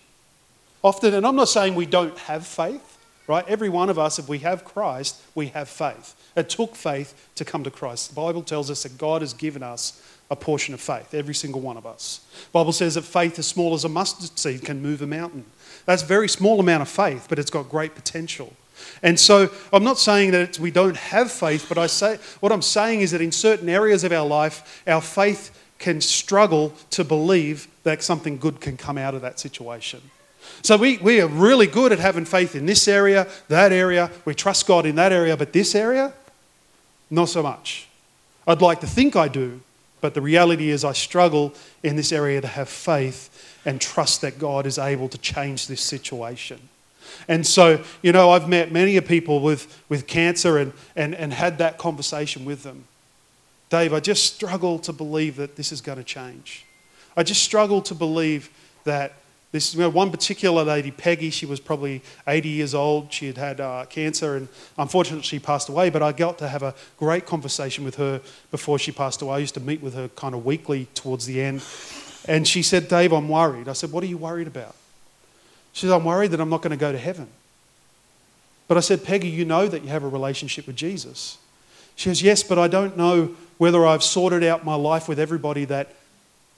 Often, 0.84 1.14
and 1.14 1.26
I'm 1.26 1.36
not 1.36 1.48
saying 1.48 1.76
we 1.76 1.86
don't 1.86 2.18
have 2.20 2.46
faith, 2.46 2.98
right? 3.28 3.48
Every 3.48 3.70
one 3.70 3.90
of 3.90 3.98
us, 3.98 4.20
if 4.20 4.28
we 4.28 4.40
have 4.40 4.66
Christ, 4.66 5.22
we 5.34 5.48
have 5.48 5.70
faith. 5.70 6.16
It 6.36 6.50
took 6.50 6.76
faith 6.76 7.30
to 7.36 7.46
come 7.46 7.64
to 7.64 7.72
Christ. 7.72 8.10
The 8.10 8.16
Bible 8.16 8.44
tells 8.44 8.70
us 8.70 8.84
that 8.84 8.98
God 8.98 9.22
has 9.22 9.34
given 9.34 9.64
us 9.64 10.02
a 10.30 10.36
portion 10.36 10.74
of 10.74 10.82
faith, 10.82 11.14
every 11.14 11.36
single 11.36 11.62
one 11.62 11.78
of 11.78 11.86
us. 11.86 12.26
The 12.34 12.52
Bible 12.52 12.72
says 12.72 12.96
that 12.96 13.04
faith 13.04 13.38
as 13.38 13.48
small 13.48 13.74
as 13.74 13.86
a 13.86 13.90
mustard 13.90 14.38
seed 14.38 14.64
can 14.64 14.82
move 14.82 15.02
a 15.02 15.08
mountain. 15.08 15.46
That's 15.86 16.04
a 16.04 16.06
very 16.06 16.28
small 16.28 16.60
amount 16.60 16.82
of 16.82 16.90
faith, 16.90 17.28
but 17.30 17.38
it's 17.38 17.52
got 17.52 17.70
great 17.70 17.94
potential. 17.94 18.54
And 19.04 19.20
so 19.20 19.50
I'm 19.72 19.84
not 19.84 20.00
saying 20.00 20.32
that 20.32 20.60
we 20.60 20.72
don't 20.72 20.98
have 20.98 21.32
faith, 21.32 21.68
but 21.70 21.78
I 21.78 21.88
say 21.88 22.18
what 22.40 22.52
I'm 22.52 22.62
saying 22.62 23.02
is 23.02 23.12
that 23.12 23.22
in 23.22 23.32
certain 23.32 23.70
areas 23.70 24.04
of 24.04 24.12
our 24.12 24.26
life, 24.26 24.84
our 24.88 25.02
faith 25.02 25.62
can 25.78 26.02
struggle 26.02 26.74
to 26.92 27.04
believe 27.04 27.68
that 27.84 28.02
something 28.02 28.38
good 28.38 28.60
can 28.60 28.78
come 28.78 28.98
out 28.98 29.14
of 29.14 29.22
that 29.22 29.40
situation. 29.40 30.02
So 30.62 30.78
we, 30.78 30.98
we 30.98 31.22
are 31.22 31.28
really 31.28 31.68
good 31.68 31.92
at 31.92 32.00
having 32.00 32.26
faith 32.26 32.56
in 32.56 32.66
this 32.66 32.88
area, 32.88 33.28
that 33.48 33.72
area. 33.72 34.12
We 34.26 34.34
trust 34.34 34.68
God 34.68 34.86
in 34.86 34.96
that 34.96 35.12
area, 35.12 35.36
but 35.38 35.54
this 35.54 35.76
area, 35.76 36.14
not 37.10 37.30
so 37.30 37.44
much. 37.44 37.88
I'd 38.48 38.62
like 38.62 38.80
to 38.82 38.88
think 38.88 39.16
I 39.16 39.28
do, 39.28 39.62
but 40.06 40.14
the 40.14 40.22
reality 40.22 40.70
is 40.70 40.86
I 40.86 40.94
struggle 40.94 41.52
in 41.82 41.96
this 41.96 42.12
area 42.12 42.40
to 42.40 42.46
have 42.46 42.70
faith 42.70 43.58
and 43.66 43.82
trust 43.82 44.22
that 44.22 44.38
God 44.38 44.68
is 44.68 44.78
able 44.78 45.10
to 45.10 45.18
change 45.18 45.66
this 45.66 45.82
situation. 45.82 46.70
And 47.28 47.44
so, 47.44 47.84
you 48.04 48.12
know, 48.12 48.30
I've 48.30 48.48
met 48.48 48.72
many 48.72 49.02
people 49.02 49.40
with, 49.40 49.82
with 49.90 50.06
cancer 50.06 50.60
and, 50.60 50.74
and, 50.96 51.16
and 51.16 51.34
had 51.34 51.58
that 51.58 51.80
conversation 51.80 52.46
with 52.46 52.62
them. 52.62 52.84
Dave, 53.72 53.96
I 53.96 54.00
just 54.00 54.32
struggle 54.36 54.78
to 54.78 54.94
believe 54.94 55.38
that 55.38 55.56
this 55.56 55.72
is 55.72 55.82
going 55.82 55.98
to 55.98 56.04
change. 56.04 56.68
I 57.18 57.24
just 57.24 57.42
struggle 57.42 57.82
to 57.82 57.96
believe 57.96 58.52
that 58.84 59.14
this 59.56 59.74
you 59.74 59.80
know, 59.80 59.90
one 59.90 60.12
particular 60.12 60.66
lady, 60.66 60.92
Peggy, 60.92 61.30
she 61.30 61.46
was 61.46 61.62
probably 61.62 62.02
80 62.28 62.50
years 62.50 62.76
old. 62.76 63.14
She 63.14 63.28
had 63.28 63.38
had 63.38 63.62
uh, 63.62 63.86
cancer 63.86 64.36
and 64.36 64.50
unfortunately 64.78 65.24
she 65.24 65.40
passed 65.40 65.70
away. 65.70 65.90
But 65.90 66.04
I 66.04 66.12
got 66.12 66.38
to 66.40 66.50
have 66.50 66.62
a 66.62 66.76
great 66.98 67.26
conversation 67.26 67.86
with 67.86 67.96
her 67.96 68.22
before 68.52 68.78
she 68.78 68.92
passed 68.92 69.22
away. 69.22 69.36
I 69.36 69.38
used 69.38 69.54
to 69.54 69.62
meet 69.62 69.82
with 69.82 69.94
her 69.94 70.10
kind 70.10 70.36
of 70.36 70.46
weekly 70.46 70.88
towards 70.94 71.26
the 71.26 71.42
end. 71.42 71.64
And 72.28 72.46
she 72.46 72.62
said, 72.64 72.90
Dave, 72.90 73.14
I'm 73.14 73.30
worried. 73.30 73.70
I 73.70 73.74
said, 73.74 73.94
What 73.94 74.04
are 74.04 74.08
you 74.08 74.18
worried 74.18 74.48
about? 74.48 74.76
She 75.72 75.88
said, 75.88 75.96
I'm 75.96 76.04
worried 76.04 76.32
that 76.32 76.42
I'm 76.42 76.50
not 76.50 76.62
going 76.62 76.72
to 76.72 76.78
go 76.78 76.92
to 76.92 76.98
heaven. 76.98 77.30
But 78.68 78.76
I 78.76 78.82
said, 78.82 79.06
Peggy, 79.06 79.30
you 79.30 79.46
know 79.46 79.70
that 79.70 79.84
you 79.84 79.90
have 79.90 80.04
a 80.04 80.10
relationship 80.10 80.68
with 80.68 80.76
Jesus. 80.76 81.38
She 81.96 82.10
says, 82.10 82.22
Yes, 82.22 82.44
but 82.44 82.60
I 82.60 82.68
don't 82.68 82.98
know 82.98 83.36
whether 83.58 83.86
I've 83.86 84.04
sorted 84.04 84.44
out 84.44 84.66
my 84.66 84.76
life 84.76 85.08
with 85.08 85.18
everybody 85.18 85.64
that, 85.66 85.94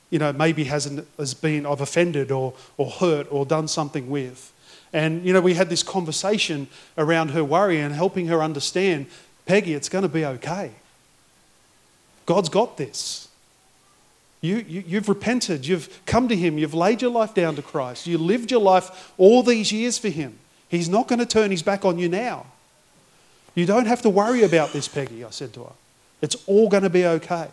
you 0.09 0.19
know, 0.19 0.31
maybe 0.31 0.65
hasn't 0.65 1.07
has 1.17 1.33
been 1.33 1.65
I've 1.65 1.81
offended 1.81 2.31
or, 2.31 2.53
or 2.77 2.89
hurt 2.89 3.27
or 3.29 3.45
done 3.45 3.67
something 3.67 4.09
with. 4.09 4.53
And, 4.93 5.25
you 5.25 5.33
know, 5.33 5.41
we 5.41 5.53
had 5.53 5.69
this 5.69 5.83
conversation 5.83 6.67
around 6.97 7.31
her 7.31 7.43
worry 7.43 7.79
and 7.79 7.93
helping 7.93 8.27
her 8.27 8.41
understand, 8.41 9.07
Peggy, 9.45 9.73
it's 9.73 9.89
going 9.89 10.03
to 10.03 10.09
be 10.09 10.25
okay. 10.25 10.71
God's 12.25 12.49
got 12.49 12.77
this. 12.77 13.27
You, 14.39 14.57
you, 14.67 14.83
you've 14.85 15.09
repented, 15.09 15.65
you've 15.65 16.05
come 16.05 16.27
to 16.29 16.35
Him, 16.35 16.57
you've 16.57 16.73
laid 16.73 17.01
your 17.01 17.11
life 17.11 17.33
down 17.33 17.55
to 17.55 17.61
Christ, 17.61 18.07
you 18.07 18.17
lived 18.17 18.51
your 18.51 18.61
life 18.61 19.13
all 19.17 19.43
these 19.43 19.71
years 19.71 19.97
for 19.97 20.09
Him. 20.09 20.37
He's 20.69 20.89
not 20.89 21.07
going 21.07 21.19
to 21.19 21.25
turn 21.25 21.51
His 21.51 21.63
back 21.63 21.85
on 21.85 21.97
you 21.97 22.07
now. 22.07 22.45
You 23.55 23.65
don't 23.65 23.87
have 23.87 24.03
to 24.03 24.09
worry 24.09 24.43
about 24.43 24.71
this, 24.73 24.87
Peggy, 24.87 25.23
I 25.23 25.31
said 25.31 25.53
to 25.53 25.63
her. 25.63 25.73
It's 26.21 26.35
all 26.45 26.69
going 26.69 26.83
to 26.83 26.89
be 26.89 27.05
okay. 27.05 27.47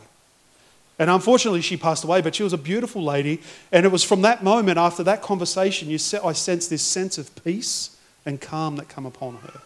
And 0.98 1.10
unfortunately, 1.10 1.60
she 1.60 1.76
passed 1.76 2.04
away, 2.04 2.20
but 2.20 2.34
she 2.34 2.42
was 2.42 2.52
a 2.52 2.58
beautiful 2.58 3.02
lady. 3.02 3.40
And 3.72 3.84
it 3.84 3.90
was 3.90 4.04
from 4.04 4.22
that 4.22 4.44
moment, 4.44 4.78
after 4.78 5.02
that 5.02 5.22
conversation, 5.22 5.88
you 5.88 5.98
I 6.22 6.32
sensed 6.32 6.70
this 6.70 6.82
sense 6.82 7.18
of 7.18 7.34
peace 7.44 7.96
and 8.24 8.40
calm 8.40 8.76
that 8.76 8.88
come 8.88 9.04
upon 9.04 9.36
her 9.36 9.60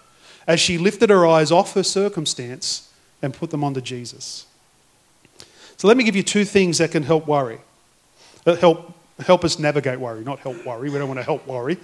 as 0.49 0.59
she 0.59 0.79
lifted 0.79 1.11
her 1.11 1.27
eyes 1.27 1.53
off 1.53 1.75
her 1.75 1.83
circumstance 1.83 2.91
and 3.21 3.35
put 3.35 3.51
them 3.51 3.63
onto 3.63 3.83
Jesus. 3.83 4.47
So 5.77 5.87
let 5.87 5.97
me 5.97 6.03
give 6.03 6.17
you 6.17 6.23
two 6.23 6.45
things 6.45 6.79
that 6.79 6.91
can 6.91 7.03
help 7.03 7.27
worry. 7.27 7.61
Uh, 8.47 8.57
help, 8.57 8.95
help 9.21 9.45
us 9.45 9.59
navigate 9.59 10.01
worry, 10.01 10.25
not 10.25 10.41
help 10.41 10.65
worry. 10.65 10.89
We 10.89 10.99
don't 10.99 11.07
want 11.07 11.21
to 11.21 11.25
help 11.25 11.47
worry. 11.47 11.77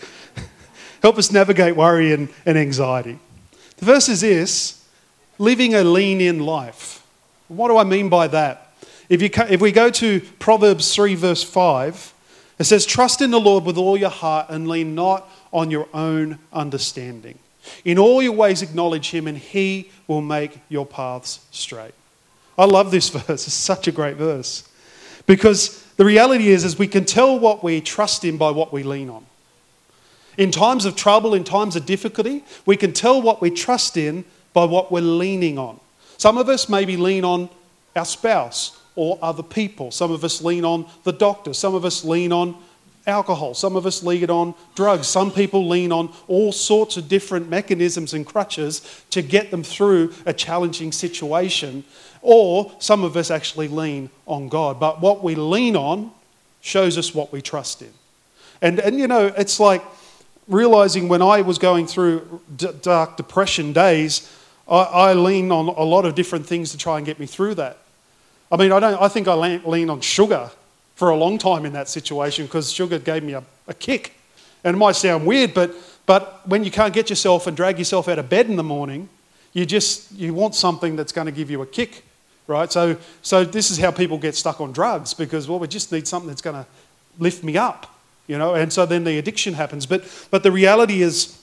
help 1.03 1.19
us 1.19 1.31
navigate 1.31 1.77
worry 1.77 2.13
and, 2.13 2.31
and 2.47 2.57
anxiety. 2.57 3.19
The 3.77 3.85
first 3.85 4.09
is 4.09 4.23
this 4.23 4.85
living 5.39 5.75
a 5.75 5.85
lean 5.85 6.21
in 6.21 6.41
life. 6.41 7.07
What 7.49 7.69
do 7.69 7.77
I 7.77 7.85
mean 7.85 8.09
by 8.09 8.29
that? 8.29 8.64
If, 9.09 9.21
you, 9.23 9.31
if 9.49 9.61
we 9.61 9.73
go 9.73 9.91
to 9.91 10.21
Proverbs 10.39 10.95
3, 10.95 11.15
verse 11.15 11.43
5, 11.43 12.15
it 12.59 12.65
says, 12.65 12.87
Trust 12.87 13.21
in 13.21 13.31
the 13.31 13.41
Lord 13.41 13.65
with 13.65 13.77
all 13.77 13.97
your 13.97 14.11
heart 14.11 14.47
and 14.49 14.69
lean 14.69 14.95
not 14.95 15.29
on 15.53 15.71
your 15.71 15.89
own 15.93 16.39
understanding. 16.53 17.39
In 17.85 17.99
all 17.99 18.23
your 18.23 18.33
ways, 18.33 18.63
acknowledge 18.63 19.11
him, 19.11 19.27
and 19.27 19.39
he 19.39 19.91
will 20.07 20.21
make 20.21 20.59
your 20.69 20.87
paths 20.87 21.47
straight. 21.51 21.95
I 22.59 22.65
love 22.65 22.91
this 22.91 23.09
verse. 23.11 23.47
It's 23.47 23.55
such 23.55 23.89
a 23.89 23.93
great 23.93 24.17
verse. 24.17 24.69
Because 25.27 25.83
the 25.97 26.05
reality 26.05 26.49
is, 26.49 26.65
is 26.65 26.79
we 26.79 26.89
can 26.89 27.05
tell 27.05 27.39
what 27.39 27.65
we 27.65 27.81
trust 27.81 28.25
in 28.25 28.37
by 28.37 28.51
what 28.51 28.73
we 28.73 28.83
lean 28.83 29.11
on. 29.11 29.25
In 30.37 30.51
times 30.51 30.85
of 30.85 30.97
trouble, 30.97 31.35
in 31.35 31.45
times 31.45 31.77
of 31.77 31.87
difficulty, 31.87 32.45
we 32.67 32.77
can 32.77 32.93
tell 32.93 33.23
what 33.23 33.41
we 33.41 33.51
trust 33.51 33.97
in 33.97 34.25
by 34.53 34.65
what 34.65 34.91
we're 34.91 35.01
leaning 35.01 35.59
on. 35.59 35.79
Some 36.19 36.39
of 36.39 36.49
us 36.49 36.69
maybe 36.69 36.97
lean 36.97 37.25
on 37.25 37.49
our 37.95 38.05
spouse 38.05 38.81
or 38.97 39.19
other 39.23 39.43
people. 39.43 39.91
Some 39.91 40.13
of 40.13 40.25
us 40.25 40.43
lean 40.43 40.65
on 40.65 40.87
the 41.03 41.13
doctor. 41.13 41.53
Some 41.53 41.75
of 41.75 41.85
us 41.85 42.05
lean 42.05 42.33
on 42.33 42.57
alcohol. 43.07 43.55
Some 43.55 43.77
of 43.77 43.87
us 43.87 44.03
lean 44.03 44.31
on 44.31 44.55
drugs. 44.75 45.07
Some 45.07 45.31
people 45.31 45.69
lean 45.69 45.93
on 45.93 46.13
all 46.29 46.53
sorts 46.53 46.97
of 46.97 47.09
different 47.09 47.49
mechanisms 47.49 48.15
and 48.15 48.25
crutches 48.25 49.05
to 49.11 49.23
get 49.23 49.51
them 49.51 49.63
through 49.63 50.13
a 50.27 50.33
challenging 50.33 50.93
situation. 50.93 51.85
Or 52.23 52.73
some 52.79 53.05
of 53.05 53.17
us 53.17 53.31
actually 53.31 53.69
lean 53.69 54.11
on 54.27 54.49
God. 54.49 54.81
But 54.81 55.01
what 55.01 55.23
we 55.23 55.35
lean 55.35 55.77
on 55.77 56.13
shows 56.61 56.97
us 56.97 57.15
what 57.15 57.33
we 57.33 57.43
trust 57.43 57.83
in. 57.83 57.93
And, 58.63 58.81
and 58.81 58.99
you 58.99 59.07
know, 59.07 59.27
it's 59.37 59.61
like 59.61 59.85
realizing 60.49 61.09
when 61.09 61.21
I 61.21 61.43
was 61.43 61.59
going 61.59 61.87
through 61.87 62.41
d- 62.57 62.69
dark 62.81 63.19
depression 63.19 63.75
days, 63.75 64.31
I, 64.67 64.83
I 64.83 65.13
leaned 65.13 65.53
on 65.53 65.69
a 65.69 65.83
lot 65.83 66.07
of 66.07 66.15
different 66.15 66.47
things 66.47 66.71
to 66.73 66.79
try 66.79 66.97
and 66.97 67.05
get 67.05 67.21
me 67.21 67.27
through 67.27 67.57
that. 67.57 67.79
I 68.51 68.57
mean, 68.57 68.73
I, 68.73 68.81
don't, 68.81 69.01
I 69.01 69.09
think 69.09 69.29
I 69.29 69.35
leaned 69.35 69.91
on 69.91 70.01
sugar 70.01 70.51
for 70.95 71.11
a 71.11 71.17
long 71.17 71.39
time 71.39 71.65
in 71.67 71.73
that 71.73 71.89
situation 71.89 72.47
because 72.47 72.73
sugar 72.73 72.99
gave 72.99 73.23
me 73.23 73.33
a, 73.33 73.43
a 73.67 73.75
kick. 73.75 74.15
And 74.63 74.77
it 74.77 74.79
might 74.79 74.97
sound 74.97 75.27
weird, 75.27 75.53
but, 75.55 75.75
but 76.07 76.47
when 76.49 76.65
you 76.65 76.71
can't 76.71 76.95
get 76.95 77.11
yourself 77.11 77.47
and 77.47 77.57
drag 77.57 77.79
yourself 77.79 78.09
out 78.09 78.19
of 78.19 78.29
bed 78.29 78.47
in 78.47 78.57
the 78.57 78.63
morning, 78.63 79.09
you 79.53 79.67
just 79.67 80.11
you 80.13 80.35
want 80.35 80.55
something 80.55 80.97
that's 80.97 81.13
going 81.13 81.27
to 81.27 81.33
give 81.33 81.51
you 81.51 81.63
a 81.63 81.67
kick 81.67 82.03
right? 82.47 82.71
So, 82.71 82.97
so 83.23 83.45
this 83.45 83.71
is 83.71 83.79
how 83.79 83.91
people 83.91 84.19
get 84.19 84.35
stuck 84.35 84.61
on 84.61 84.73
drugs 84.73 85.15
because, 85.15 85.49
well, 85.49 85.59
we 85.59 85.69
just 85.69 85.91
need 85.93 86.07
something 86.07 86.29
that's 86.29 86.43
going 86.43 86.57
to 86.57 86.67
lift 87.19 87.43
me 87.45 87.57
up, 87.57 87.95
you 88.27 88.39
know, 88.39 88.55
and 88.55 88.73
so 88.73 88.87
then 88.87 89.05
the 89.05 89.19
addiction 89.19 89.55
happens. 89.55 89.87
But, 89.87 90.05
but 90.31 90.43
the 90.43 90.53
reality 90.53 91.03
is, 91.03 91.41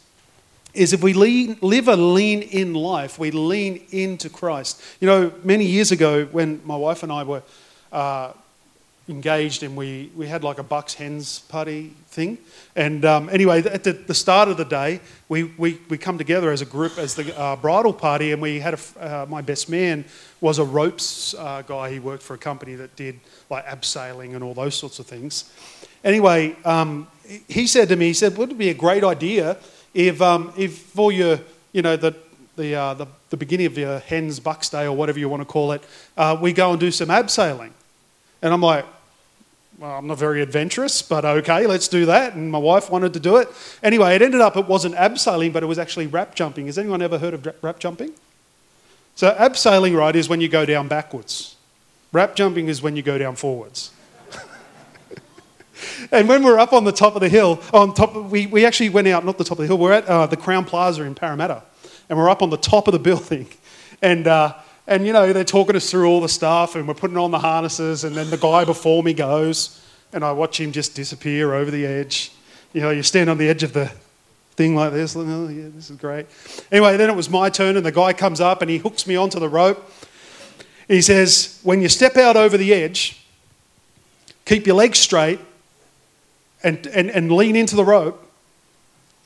is 0.74 0.94
if 0.94 1.04
we 1.04 1.14
lean, 1.14 1.58
live 1.62 1.88
a 1.88 1.96
lean 1.96 2.42
in 2.42 2.74
life, 2.74 3.20
we 3.20 3.32
lean 3.32 3.86
into 3.92 4.30
Christ. 4.30 4.82
You 5.00 5.08
know, 5.08 5.34
many 5.44 5.66
years 5.66 5.92
ago 5.92 6.26
when 6.26 6.62
my 6.66 6.76
wife 6.76 7.04
and 7.04 7.12
I 7.12 7.24
were 7.24 7.44
uh, 7.92 8.32
engaged 9.10 9.64
and 9.64 9.76
we, 9.76 10.10
we 10.16 10.28
had 10.28 10.44
like 10.44 10.60
a 10.60 10.64
Bucks 10.64 10.94
Hens 10.94 11.40
party 11.40 11.94
thing. 12.08 12.38
And 12.76 13.04
um, 13.04 13.30
anyway, 13.30 13.64
at 13.64 13.84
the, 13.84 13.94
the, 13.94 14.14
start 14.14 14.48
of 14.48 14.58
the 14.58 14.66
day, 14.66 15.02
we, 15.28 15.44
we, 15.44 15.80
we 15.90 15.98
come 15.98 16.18
together 16.18 16.52
as 16.52 16.62
a 16.62 16.66
group 16.66 16.98
as 16.98 17.16
the 17.16 17.38
uh, 17.38 17.56
bridal 17.58 17.94
party, 17.94 18.32
and 18.32 18.42
we 18.42 18.60
had 18.60 18.76
a, 18.76 18.80
uh, 19.00 19.26
my 19.28 19.42
best 19.42 19.70
man 19.70 20.06
was 20.40 20.60
a 20.60 20.64
ropes 20.64 21.34
uh, 21.34 21.62
guy. 21.64 21.92
He 21.92 22.00
worked 22.00 22.24
for 22.24 22.34
a 22.34 22.38
company 22.38 22.76
that 22.76 22.96
did 22.96 23.20
like 23.50 23.66
abseiling 23.66 24.36
and 24.36 24.44
all 24.44 24.54
those 24.54 24.76
sorts 24.76 25.00
of 25.00 25.06
things. 25.06 25.52
Anyway, 26.04 26.56
um, 26.64 27.08
he 27.48 27.68
said 27.68 27.90
to 27.90 27.96
me, 27.96 28.08
he 28.08 28.14
said, 28.14 28.38
"Wouldn't 28.38 28.56
it 28.56 28.60
be 28.60 28.70
a 28.70 28.74
great 28.74 29.04
idea 29.04 29.58
if, 29.94 30.22
um, 30.22 30.54
if 30.58 30.78
for 30.78 31.12
your, 31.12 31.40
you 31.72 31.82
know, 31.82 31.96
the, 31.96 32.16
the, 32.56 32.76
uh, 32.76 32.94
the, 32.94 33.08
the, 33.30 33.38
beginning 33.38 33.66
of 33.66 33.78
your 33.78 34.00
hens 34.00 34.40
bucks 34.40 34.70
day 34.70 34.86
or 34.86 34.96
whatever 34.96 35.20
you 35.20 35.30
want 35.30 35.42
to 35.42 35.46
call 35.46 35.72
it, 35.72 35.84
uh, 36.18 36.38
we 36.40 36.54
go 36.54 36.72
and 36.72 36.80
do 36.80 36.92
some 36.92 37.10
abseiling. 37.10 37.72
And 38.42 38.54
I'm 38.54 38.62
like, 38.62 38.86
well, 39.78 39.98
I'm 39.98 40.08
not 40.08 40.18
very 40.18 40.42
adventurous, 40.42 41.02
but 41.02 41.26
okay, 41.26 41.66
let's 41.66 41.88
do 41.88 42.06
that. 42.06 42.36
And 42.36 42.52
my 42.52 42.60
wife 42.60 42.92
wanted 42.92 43.14
to 43.14 43.20
do 43.20 43.38
it. 43.38 43.50
Anyway, 43.82 44.16
it 44.16 44.22
ended 44.22 44.42
up 44.42 44.56
it 44.56 44.68
wasn't 44.68 44.96
abseiling, 44.96 45.52
but 45.52 45.64
it 45.64 45.66
was 45.66 45.80
actually 45.80 46.08
rap 46.08 46.36
jumping. 46.36 46.68
Has 46.68 46.78
anyone 46.78 47.02
ever 47.02 47.18
heard 47.18 47.34
of 47.34 47.48
rap 47.64 47.80
jumping? 47.80 48.14
So 49.16 49.34
abseiling, 49.34 49.98
right, 49.98 50.16
is 50.16 50.30
when 50.30 50.40
you 50.40 50.50
go 50.50 50.66
down 50.66 50.88
backwards. 50.88 51.56
Rap 52.12 52.36
jumping 52.36 52.68
is 52.68 52.82
when 52.82 52.96
you 52.96 53.02
go 53.02 53.18
down 53.18 53.36
forwards. 53.36 53.92
And 56.12 56.28
when 56.28 56.44
we're 56.44 56.60
up 56.60 56.74
on 56.74 56.84
the 56.84 56.92
top 56.92 57.16
of 57.16 57.22
the 57.22 57.30
hill, 57.30 57.62
on 57.74 57.94
top, 57.94 58.16
we, 58.16 58.48
we 58.48 58.66
actually 58.66 58.90
went 58.90 59.08
out, 59.08 59.26
not 59.26 59.38
the 59.38 59.44
top 59.44 59.60
of 59.60 59.64
the 59.64 59.68
hill, 59.68 59.78
we're 59.78 59.94
at 59.94 60.06
uh, 60.06 60.28
the 60.28 60.38
Crowne 60.38 60.66
Plaza 60.66 61.04
in 61.04 61.16
Parramatta. 61.16 61.64
And 62.10 62.18
we're 62.18 62.30
up 62.30 62.42
on 62.42 62.50
the 62.50 62.58
top 62.58 62.88
of 62.88 62.92
the 62.94 63.00
building. 63.10 63.48
And 64.02 64.28
uh, 64.28 64.56
and, 64.88 65.06
you 65.06 65.14
know, 65.14 65.32
they're 65.32 65.44
talking 65.44 65.76
us 65.76 65.90
through 65.90 66.08
all 66.08 66.22
the 66.22 66.30
stuff 66.30 66.76
and 66.76 66.88
we're 66.88 66.94
putting 66.94 67.18
on 67.18 67.32
the 67.32 67.40
harnesses. 67.40 68.04
And 68.04 68.16
then 68.16 68.30
the 68.30 68.38
guy 68.38 68.66
before 68.66 69.04
me 69.04 69.14
goes 69.14 69.82
and 70.12 70.24
I 70.24 70.32
watch 70.32 70.60
him 70.60 70.72
just 70.72 70.96
disappear 70.96 71.54
over 71.54 71.72
the 71.72 71.86
edge. 71.86 72.32
You 72.74 72.82
know, 72.82 72.90
you 72.90 73.04
stand 73.04 73.30
on 73.30 73.38
the 73.38 73.48
edge 73.48 73.64
of 73.64 73.74
the 73.74 73.92
thing 74.56 74.76
like 74.76 74.92
this. 74.92 75.16
Oh, 75.16 75.48
yeah, 75.48 75.70
this 75.74 75.90
is 75.90 75.98
great. 75.98 76.26
Anyway, 76.72 76.98
then 76.98 77.10
it 77.10 77.16
was 77.16 77.30
my 77.30 77.50
turn 77.50 77.78
and 77.78 77.86
the 77.86 77.92
guy 77.92 78.14
comes 78.14 78.42
up 78.42 78.62
and 78.62 78.70
he 78.70 78.80
hooks 78.80 79.06
me 79.06 79.16
onto 79.16 79.40
the 79.40 79.48
rope. 79.48 79.90
He 80.88 81.02
says, 81.02 81.60
when 81.64 81.82
you 81.82 81.88
step 81.88 82.18
out 82.18 82.36
over 82.36 82.58
the 82.58 82.74
edge, 82.74 83.24
keep 84.46 84.66
your 84.66 84.76
legs 84.76 85.00
straight 85.00 85.40
and, 86.64 86.86
and, 86.88 87.10
and 87.10 87.32
lean 87.32 87.56
into 87.56 87.76
the 87.76 87.86
rope 87.86 88.28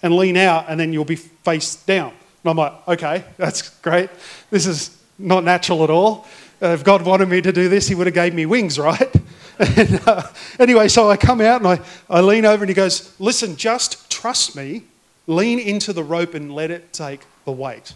and 0.01 0.15
lean 0.15 0.37
out 0.37 0.65
and 0.69 0.79
then 0.79 0.93
you'll 0.93 1.05
be 1.05 1.15
face 1.15 1.75
down 1.75 2.09
And 2.43 2.49
I'm 2.51 2.57
like, 2.57 2.87
okay, 2.87 3.23
that's 3.37 3.69
great. 3.79 4.09
This 4.49 4.65
is 4.65 4.97
not 5.17 5.43
natural 5.43 5.83
at 5.83 5.89
all. 5.89 6.27
Uh, 6.61 6.67
if 6.67 6.83
God 6.83 7.01
wanted 7.01 7.27
me 7.27 7.41
to 7.41 7.51
do 7.51 7.69
this, 7.69 7.87
He 7.87 7.95
would 7.95 8.07
have 8.07 8.13
gave 8.13 8.33
me 8.33 8.45
wings, 8.45 8.79
right? 8.79 9.13
and, 9.59 10.01
uh, 10.05 10.23
anyway, 10.59 10.87
so 10.87 11.09
I 11.09 11.17
come 11.17 11.41
out 11.41 11.61
and 11.61 11.67
I, 11.67 11.79
I 12.09 12.21
lean 12.21 12.45
over 12.45 12.63
and 12.63 12.69
he 12.69 12.73
goes, 12.73 13.13
listen, 13.19 13.55
just 13.55 14.09
trust 14.09 14.55
me. 14.55 14.83
Lean 15.27 15.59
into 15.59 15.91
the 15.91 16.03
rope 16.03 16.33
and 16.33 16.53
let 16.53 16.69
it 16.71 16.93
take 16.93 17.21
the 17.45 17.51
weight. 17.51 17.93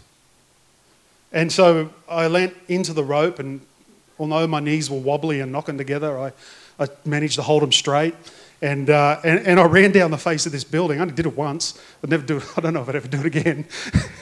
And 1.32 1.52
so 1.52 1.90
I 2.08 2.26
leant 2.26 2.56
into 2.68 2.92
the 2.92 3.04
rope, 3.04 3.38
and 3.38 3.60
although 4.18 4.46
my 4.46 4.60
knees 4.60 4.90
were 4.90 4.98
wobbly 4.98 5.40
and 5.40 5.52
knocking 5.52 5.78
together, 5.78 6.18
I, 6.18 6.32
I 6.78 6.88
managed 7.04 7.36
to 7.36 7.42
hold 7.42 7.62
them 7.62 7.72
straight. 7.72 8.14
And, 8.62 8.90
uh, 8.90 9.20
and, 9.24 9.46
and, 9.46 9.58
I 9.58 9.64
ran 9.64 9.90
down 9.90 10.10
the 10.10 10.18
face 10.18 10.44
of 10.44 10.52
this 10.52 10.64
building. 10.64 10.98
I 10.98 11.02
only 11.02 11.14
did 11.14 11.24
it 11.24 11.34
once. 11.34 11.80
I'd 12.04 12.10
never 12.10 12.24
do 12.24 12.36
it. 12.36 12.44
I 12.56 12.60
don't 12.60 12.74
know 12.74 12.82
if 12.82 12.88
I'd 12.88 12.96
ever 12.96 13.08
do 13.08 13.20
it 13.20 13.26
again. 13.26 13.64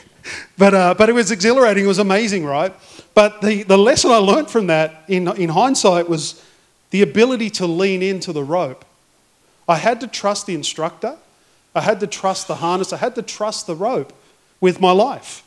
but, 0.59 0.75
uh, 0.75 0.95
but 0.97 1.09
it 1.09 1.13
was 1.13 1.33
exhilarating. 1.33 1.85
It 1.85 1.89
was 1.89 1.99
amazing, 1.99 2.45
right? 2.45 2.73
But 3.15 3.41
the, 3.43 3.65
the 3.65 3.77
lesson 3.77 4.13
I 4.13 4.19
learned 4.19 4.49
from 4.49 4.69
that 4.69 5.03
in, 5.09 5.27
in 5.37 5.49
hindsight 5.49 6.09
was 6.09 6.45
the 6.91 7.03
ability 7.03 7.51
to 7.51 7.67
lean 7.67 8.01
into 8.03 8.33
the 8.33 8.45
rope. 8.45 8.85
I 9.69 9.77
had 9.77 10.01
to 10.01 10.07
trust 10.07 10.47
the 10.47 10.55
instructor. 10.55 11.17
I 11.75 11.81
had 11.81 12.01
to 12.01 12.07
trust 12.07 12.49
the 12.49 12.57
harness. 12.57 12.93
I 12.93 12.97
had 12.97 13.15
to 13.17 13.23
trust 13.23 13.67
the 13.67 13.75
rope 13.75 14.13
with 14.61 14.81
my 14.81 14.93
life. 14.93 15.43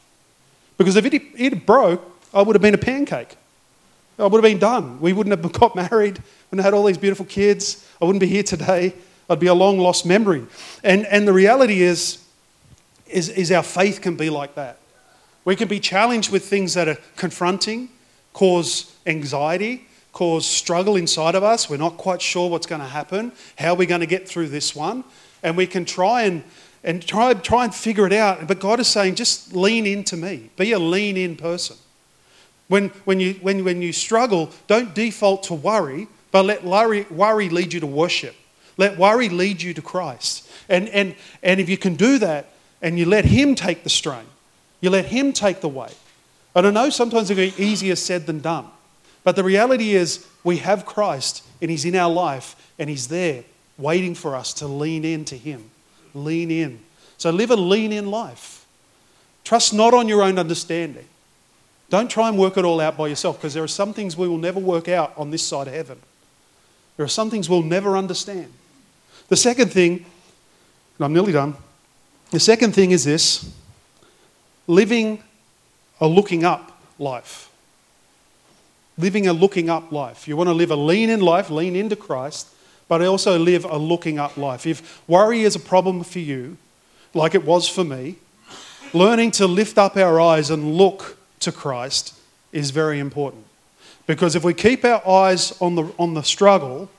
Because 0.78 0.96
if 0.96 1.06
it, 1.06 1.22
it 1.36 1.66
broke, 1.66 2.04
I 2.34 2.42
would 2.42 2.56
have 2.56 2.62
been 2.62 2.74
a 2.74 2.78
pancake. 2.78 3.38
Oh, 4.20 4.26
I 4.26 4.28
would 4.28 4.44
have 4.44 4.52
been 4.52 4.60
done. 4.60 5.00
We 5.00 5.14
wouldn't 5.14 5.40
have 5.40 5.52
got 5.60 5.76
married, 5.76 6.22
wouldn't 6.50 6.64
have 6.64 6.66
had 6.66 6.74
all 6.74 6.86
these 6.86 6.98
beautiful 6.98 7.26
kids. 7.26 7.88
I 8.02 8.06
wouldn't 8.06 8.22
be 8.22 8.28
here 8.28 8.44
today. 8.44 8.94
I'd 9.30 9.40
be 9.40 9.48
a 9.48 9.54
long 9.54 9.80
lost 9.80 10.06
memory. 10.06 10.46
And, 10.84 11.06
and 11.06 11.28
the 11.28 11.34
reality 11.34 11.82
is, 11.82 12.24
is, 13.08 13.30
is 13.30 13.52
our 13.52 13.64
faith 13.64 14.02
can 14.02 14.16
be 14.16 14.30
like 14.30 14.56
that. 14.56 14.78
We 15.46 15.56
can 15.56 15.68
be 15.68 15.80
challenged 15.80 16.32
with 16.32 16.46
things 16.46 16.74
that 16.74 16.88
are 16.88 16.98
confronting, 17.16 17.90
cause 18.34 18.94
anxiety, 19.06 19.88
cause 20.14 20.46
struggle 20.46 20.96
inside 20.96 21.36
of 21.36 21.44
us. 21.44 21.70
We're 21.70 21.78
not 21.78 21.98
quite 21.98 22.22
sure 22.22 22.50
what's 22.50 22.68
going 22.68 22.82
to 22.82 22.88
happen, 22.88 23.32
how 23.58 23.74
are 23.74 23.76
we're 23.76 23.88
going 23.88 24.02
to 24.02 24.08
get 24.08 24.28
through 24.28 24.50
this 24.50 24.76
one. 24.76 25.04
And 25.44 25.58
we 25.58 25.66
can 25.66 25.86
try 25.86 26.24
and, 26.24 26.44
and 26.84 27.06
try, 27.06 27.34
try 27.34 27.64
and 27.64 27.74
figure 27.74 28.06
it 28.06 28.14
out. 28.14 28.48
But 28.48 28.60
God 28.60 28.80
is 28.80 28.88
saying, 28.88 29.16
just 29.16 29.54
lean 29.54 29.88
into 29.88 30.18
me. 30.18 30.50
Be 30.58 30.74
a 30.74 30.80
lean 30.80 31.18
in 31.18 31.36
person. 31.36 31.78
When, 32.72 32.88
when, 33.04 33.20
you, 33.20 33.34
when, 33.42 33.66
when 33.66 33.82
you 33.82 33.92
struggle, 33.92 34.50
don't 34.68 34.96
default 34.96 35.44
to 35.44 35.54
worry, 35.54 36.08
but 36.32 36.46
let 36.46 36.64
worry, 36.64 37.06
worry 37.10 37.50
lead 37.50 37.74
you 37.74 37.82
to 37.82 37.86
worship. 37.86 38.34
Let 38.78 38.98
worry 38.98 39.28
lead 39.28 39.62
you 39.62 39.74
to 39.74 39.82
Christ. 39.82 40.50
And, 40.70 40.88
and, 40.88 41.16
and 41.44 41.60
if 41.60 41.68
you 41.68 41.78
can 41.78 41.96
do 41.96 42.18
that 42.20 42.54
and 42.82 42.98
you 42.98 43.06
let 43.06 43.26
Him 43.26 43.56
take 43.56 43.84
the 43.84 43.90
strain, 43.90 44.24
you 44.80 44.90
let 44.90 45.08
Him 45.08 45.34
take 45.34 45.60
the 45.60 45.68
weight. 45.68 45.98
And 46.56 46.66
I 46.66 46.70
know 46.72 46.90
sometimes 46.90 47.30
it's 47.30 47.60
easier 47.60 47.98
said 47.98 48.26
than 48.26 48.40
done. 48.40 48.68
But 49.26 49.36
the 49.36 49.44
reality 49.44 49.94
is, 49.94 50.26
we 50.46 50.60
have 50.60 50.86
Christ 50.86 51.44
and 51.62 51.70
He's 51.70 51.84
in 51.84 51.98
our 51.98 52.10
life 52.10 52.56
and 52.80 52.90
He's 52.90 53.10
there 53.10 53.44
waiting 53.78 54.16
for 54.16 54.34
us 54.34 54.54
to 54.54 54.68
lean 54.68 55.04
into 55.04 55.36
Him. 55.36 55.70
Lean 56.14 56.50
in. 56.50 56.80
So 57.18 57.32
live 57.32 57.52
a 57.52 57.58
lean 57.58 57.92
in 57.92 58.10
life. 58.10 58.66
Trust 59.44 59.74
not 59.74 59.94
on 59.94 60.08
your 60.08 60.24
own 60.24 60.40
understanding. 60.40 61.08
Don't 61.92 62.10
try 62.10 62.28
and 62.28 62.40
work 62.40 62.58
it 62.58 62.66
all 62.66 62.80
out 62.80 62.98
by 62.98 63.08
yourself 63.08 63.38
because 63.38 63.54
there 63.54 63.64
are 63.64 63.68
some 63.68 63.94
things 63.94 64.18
we 64.18 64.28
will 64.28 64.40
never 64.40 64.60
work 64.60 64.90
out 64.90 65.14
on 65.16 65.30
this 65.30 65.46
side 65.46 65.68
of 65.68 65.74
heaven. 65.74 66.00
There 66.98 67.06
are 67.06 67.10
some 67.10 67.30
things 67.30 67.48
we'll 67.48 67.62
never 67.62 67.96
understand. 67.96 68.52
The 69.28 69.38
second 69.38 69.72
thing, 69.72 70.06
and 70.98 71.06
I'm 71.06 71.14
nearly 71.14 71.34
done, 71.34 71.56
the 72.32 72.40
second 72.40 72.74
thing 72.74 72.90
is 72.90 73.04
this 73.04 73.54
living 74.66 75.22
a 76.00 76.08
looking 76.08 76.44
up 76.44 76.82
life 76.98 77.52
living 79.02 79.28
a 79.28 79.34
looking 79.34 79.70
up 79.70 79.92
life. 79.92 80.28
You 80.28 80.38
want 80.38 80.48
to 80.48 80.54
live 80.54 80.72
a 80.72 80.76
lean 80.76 81.10
in 81.10 81.22
life, 81.22 81.50
lean 81.50 81.76
into 81.76 81.96
Christ, 81.96 82.48
but 82.88 83.02
also 83.02 83.38
live 83.38 83.66
a 83.66 83.78
looking 83.78 84.20
up 84.20 84.38
life. 84.38 84.66
If 84.66 85.02
worry 85.08 85.42
is 85.42 85.56
a 85.56 85.60
problem 85.60 86.04
for 86.04 86.20
you, 86.20 86.58
like 87.14 87.36
it 87.36 87.44
was 87.44 87.68
for 87.68 87.84
me, 87.84 88.16
learning 88.94 89.32
to 89.32 89.48
lift 89.48 89.78
up 89.78 89.98
our 89.98 90.20
eyes 90.20 90.50
and 90.50 90.76
look 90.76 91.18
to 91.42 91.52
Christ 91.52 92.16
is 92.52 92.72
very 92.72 93.00
important. 93.00 93.46
Because 94.08 94.36
if 94.36 94.44
we 94.44 94.54
keep 94.54 94.84
our 94.84 95.08
eyes 95.08 95.56
on 95.62 95.76
the, 95.76 95.92
on 95.98 96.14
the 96.14 96.24
struggle, 96.24 96.90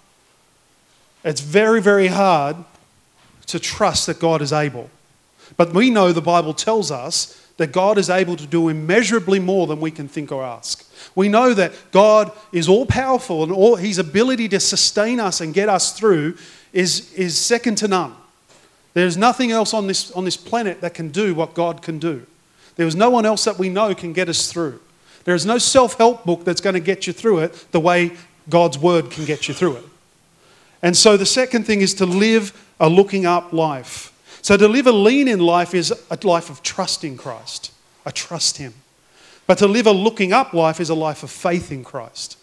it's 1.24 1.40
very, 1.40 1.80
very 1.80 2.08
hard 2.08 2.56
to 3.46 3.58
trust 3.58 4.06
that 4.06 4.18
God 4.18 4.40
is 4.42 4.52
able. 4.52 4.90
But 5.56 5.74
we 5.74 5.90
know 5.90 6.12
the 6.12 6.22
Bible 6.22 6.54
tells 6.54 6.90
us 6.90 7.38
that 7.58 7.72
God 7.72 7.98
is 7.98 8.08
able 8.08 8.36
to 8.36 8.46
do 8.46 8.68
immeasurably 8.68 9.38
more 9.38 9.66
than 9.66 9.80
we 9.80 9.90
can 9.90 10.08
think 10.08 10.32
or 10.32 10.42
ask. 10.42 10.88
We 11.14 11.28
know 11.28 11.52
that 11.54 11.72
God 11.90 12.32
is 12.50 12.68
all 12.68 12.86
powerful 12.86 13.42
and 13.42 13.52
all, 13.52 13.76
his 13.76 13.98
ability 13.98 14.48
to 14.48 14.60
sustain 14.60 15.20
us 15.20 15.40
and 15.40 15.52
get 15.52 15.68
us 15.68 15.96
through 15.96 16.38
is, 16.72 17.12
is 17.12 17.38
second 17.38 17.76
to 17.76 17.88
none. 17.88 18.14
There's 18.94 19.16
nothing 19.16 19.50
else 19.50 19.74
on 19.74 19.86
this, 19.86 20.10
on 20.12 20.24
this 20.24 20.36
planet 20.36 20.80
that 20.80 20.94
can 20.94 21.10
do 21.10 21.34
what 21.34 21.54
God 21.54 21.82
can 21.82 21.98
do. 21.98 22.26
There 22.76 22.86
is 22.86 22.96
no 22.96 23.10
one 23.10 23.26
else 23.26 23.44
that 23.44 23.58
we 23.58 23.68
know 23.68 23.94
can 23.94 24.12
get 24.12 24.28
us 24.28 24.50
through. 24.50 24.80
There 25.24 25.34
is 25.34 25.46
no 25.46 25.58
self 25.58 25.98
help 25.98 26.24
book 26.24 26.44
that's 26.44 26.60
going 26.60 26.74
to 26.74 26.80
get 26.80 27.06
you 27.06 27.12
through 27.12 27.40
it 27.40 27.66
the 27.72 27.80
way 27.80 28.12
God's 28.48 28.78
word 28.78 29.10
can 29.10 29.24
get 29.24 29.48
you 29.48 29.54
through 29.54 29.76
it. 29.76 29.84
And 30.82 30.96
so 30.96 31.16
the 31.16 31.26
second 31.26 31.64
thing 31.64 31.80
is 31.80 31.94
to 31.94 32.06
live 32.06 32.52
a 32.80 32.88
looking 32.88 33.24
up 33.24 33.52
life. 33.52 34.12
So 34.42 34.56
to 34.56 34.66
live 34.66 34.88
a 34.88 34.92
lean 34.92 35.28
in 35.28 35.38
life 35.38 35.74
is 35.74 35.94
a 36.10 36.18
life 36.26 36.50
of 36.50 36.62
trusting 36.62 37.16
Christ. 37.16 37.70
I 38.04 38.10
trust 38.10 38.58
Him. 38.58 38.74
But 39.46 39.58
to 39.58 39.68
live 39.68 39.86
a 39.86 39.92
looking 39.92 40.32
up 40.32 40.52
life 40.52 40.80
is 40.80 40.90
a 40.90 40.94
life 40.94 41.22
of 41.22 41.30
faith 41.30 41.70
in 41.70 41.84
Christ. 41.84 42.36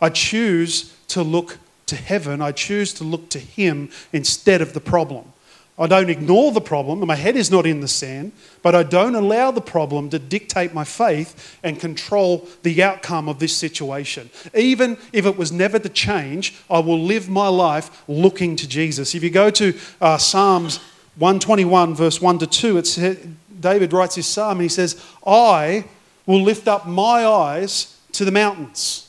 I 0.00 0.10
choose 0.10 0.94
to 1.08 1.22
look 1.22 1.58
to 1.86 1.96
heaven. 1.96 2.42
I 2.42 2.52
choose 2.52 2.92
to 2.94 3.04
look 3.04 3.30
to 3.30 3.38
Him 3.38 3.90
instead 4.12 4.60
of 4.60 4.74
the 4.74 4.80
problem. 4.80 5.32
I 5.80 5.86
don't 5.86 6.10
ignore 6.10 6.52
the 6.52 6.60
problem, 6.60 7.06
my 7.06 7.14
head 7.16 7.36
is 7.36 7.50
not 7.50 7.64
in 7.64 7.80
the 7.80 7.88
sand, 7.88 8.32
but 8.60 8.74
I 8.74 8.82
don't 8.82 9.14
allow 9.14 9.50
the 9.50 9.62
problem 9.62 10.10
to 10.10 10.18
dictate 10.18 10.74
my 10.74 10.84
faith 10.84 11.58
and 11.62 11.80
control 11.80 12.46
the 12.62 12.82
outcome 12.82 13.30
of 13.30 13.38
this 13.38 13.56
situation. 13.56 14.28
Even 14.54 14.98
if 15.14 15.24
it 15.24 15.38
was 15.38 15.50
never 15.50 15.78
to 15.78 15.88
change, 15.88 16.54
I 16.68 16.80
will 16.80 17.00
live 17.00 17.30
my 17.30 17.48
life 17.48 18.04
looking 18.06 18.56
to 18.56 18.68
Jesus. 18.68 19.14
If 19.14 19.22
you 19.22 19.30
go 19.30 19.48
to 19.48 19.74
uh, 20.02 20.18
Psalms 20.18 20.80
121, 21.16 21.94
verse 21.94 22.20
1 22.20 22.40
to 22.40 22.46
2, 22.46 22.76
it 22.76 22.86
says, 22.86 23.26
David 23.58 23.94
writes 23.94 24.16
his 24.16 24.26
psalm 24.26 24.52
and 24.52 24.62
he 24.62 24.68
says, 24.68 25.02
I 25.26 25.84
will 26.26 26.42
lift 26.42 26.68
up 26.68 26.86
my 26.86 27.24
eyes 27.24 27.98
to 28.12 28.26
the 28.26 28.30
mountains. 28.30 29.08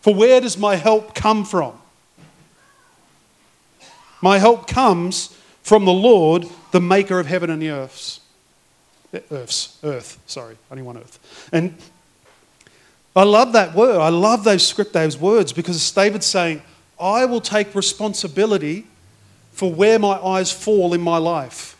For 0.00 0.12
where 0.12 0.40
does 0.40 0.58
my 0.58 0.74
help 0.74 1.14
come 1.14 1.44
from? 1.44 1.80
My 4.20 4.38
help 4.38 4.66
comes 4.66 5.37
from 5.68 5.84
the 5.84 5.92
Lord, 5.92 6.46
the 6.70 6.80
maker 6.80 7.20
of 7.20 7.26
heaven 7.26 7.50
and 7.50 7.60
the 7.60 7.68
earths. 7.68 8.20
Eh, 9.12 9.20
earths, 9.30 9.78
earth, 9.84 10.18
sorry, 10.26 10.56
only 10.70 10.82
one 10.82 10.96
earth. 10.96 11.48
And 11.52 11.76
I 13.14 13.24
love 13.24 13.52
that 13.52 13.74
word. 13.74 14.00
I 14.00 14.08
love 14.08 14.44
those 14.44 14.66
script, 14.66 14.94
those 14.94 15.18
words, 15.18 15.52
because 15.52 15.76
it's 15.76 15.90
David 15.90 16.24
saying, 16.24 16.62
I 16.98 17.26
will 17.26 17.42
take 17.42 17.74
responsibility 17.74 18.86
for 19.52 19.70
where 19.70 19.98
my 19.98 20.18
eyes 20.18 20.50
fall 20.50 20.94
in 20.94 21.02
my 21.02 21.18
life. 21.18 21.76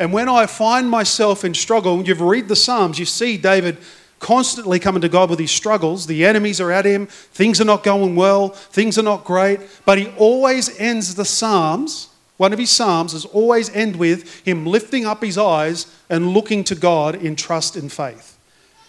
And 0.00 0.12
when 0.12 0.28
I 0.28 0.46
find 0.46 0.90
myself 0.90 1.44
in 1.44 1.54
struggle, 1.54 2.02
you've 2.02 2.20
read 2.20 2.48
the 2.48 2.56
Psalms, 2.56 2.98
you 2.98 3.04
see 3.04 3.36
David 3.36 3.78
constantly 4.18 4.80
coming 4.80 5.02
to 5.02 5.08
God 5.08 5.30
with 5.30 5.38
his 5.38 5.52
struggles. 5.52 6.08
The 6.08 6.24
enemies 6.24 6.60
are 6.60 6.72
at 6.72 6.84
him, 6.84 7.06
things 7.06 7.60
are 7.60 7.66
not 7.66 7.84
going 7.84 8.16
well, 8.16 8.48
things 8.48 8.98
are 8.98 9.02
not 9.02 9.22
great. 9.22 9.60
But 9.84 9.98
he 9.98 10.08
always 10.16 10.76
ends 10.80 11.14
the 11.14 11.24
Psalms, 11.24 12.08
one 12.42 12.52
of 12.52 12.58
his 12.58 12.70
Psalms 12.70 13.14
is 13.14 13.24
always 13.26 13.70
end 13.70 13.94
with 13.94 14.44
him 14.44 14.66
lifting 14.66 15.06
up 15.06 15.22
his 15.22 15.38
eyes 15.38 15.86
and 16.10 16.34
looking 16.34 16.64
to 16.64 16.74
God 16.74 17.14
in 17.14 17.36
trust 17.36 17.76
and 17.76 17.90
faith. 17.90 18.31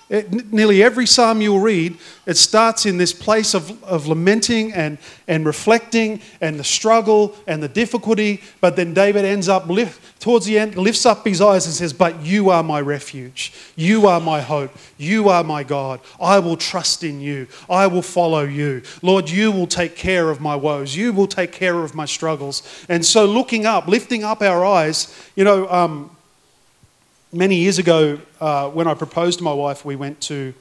It, 0.09 0.51
nearly 0.53 0.83
every 0.83 1.05
psalm 1.05 1.41
you'll 1.41 1.61
read, 1.61 1.97
it 2.25 2.35
starts 2.37 2.85
in 2.85 2.97
this 2.97 3.13
place 3.13 3.53
of, 3.53 3.83
of 3.83 4.05
lamenting 4.05 4.73
and, 4.73 4.97
and 5.27 5.45
reflecting 5.45 6.21
and 6.41 6.59
the 6.59 6.63
struggle 6.63 7.35
and 7.47 7.63
the 7.63 7.69
difficulty. 7.69 8.41
But 8.59 8.75
then 8.75 8.93
David 8.93 9.25
ends 9.25 9.47
up, 9.47 9.67
lift, 9.67 10.19
towards 10.19 10.45
the 10.45 10.59
end, 10.59 10.75
lifts 10.75 11.05
up 11.05 11.25
his 11.25 11.41
eyes 11.41 11.65
and 11.65 11.73
says, 11.73 11.93
But 11.93 12.21
you 12.21 12.49
are 12.49 12.63
my 12.63 12.81
refuge. 12.81 13.53
You 13.75 14.07
are 14.07 14.19
my 14.19 14.41
hope. 14.41 14.71
You 14.97 15.29
are 15.29 15.43
my 15.43 15.63
God. 15.63 16.01
I 16.21 16.39
will 16.39 16.57
trust 16.57 17.03
in 17.03 17.21
you. 17.21 17.47
I 17.69 17.87
will 17.87 18.01
follow 18.01 18.43
you. 18.43 18.83
Lord, 19.01 19.29
you 19.29 19.51
will 19.51 19.67
take 19.67 19.95
care 19.95 20.29
of 20.29 20.41
my 20.41 20.55
woes. 20.55 20.95
You 20.95 21.13
will 21.13 21.27
take 21.27 21.51
care 21.51 21.83
of 21.83 21.95
my 21.95 22.05
struggles. 22.05 22.85
And 22.89 23.05
so, 23.05 23.25
looking 23.25 23.65
up, 23.65 23.87
lifting 23.87 24.23
up 24.23 24.41
our 24.41 24.65
eyes, 24.65 25.13
you 25.35 25.43
know, 25.43 25.69
um, 25.69 26.15
many 27.33 27.55
years 27.55 27.79
ago, 27.79 28.19
uh, 28.39 28.69
when 28.69 28.87
I 28.87 28.93
proposed 28.93 29.39
to 29.39 29.43
my 29.43 29.53
wife, 29.53 29.83
we 29.83 29.95
went 29.95 30.21
to, 30.21 30.53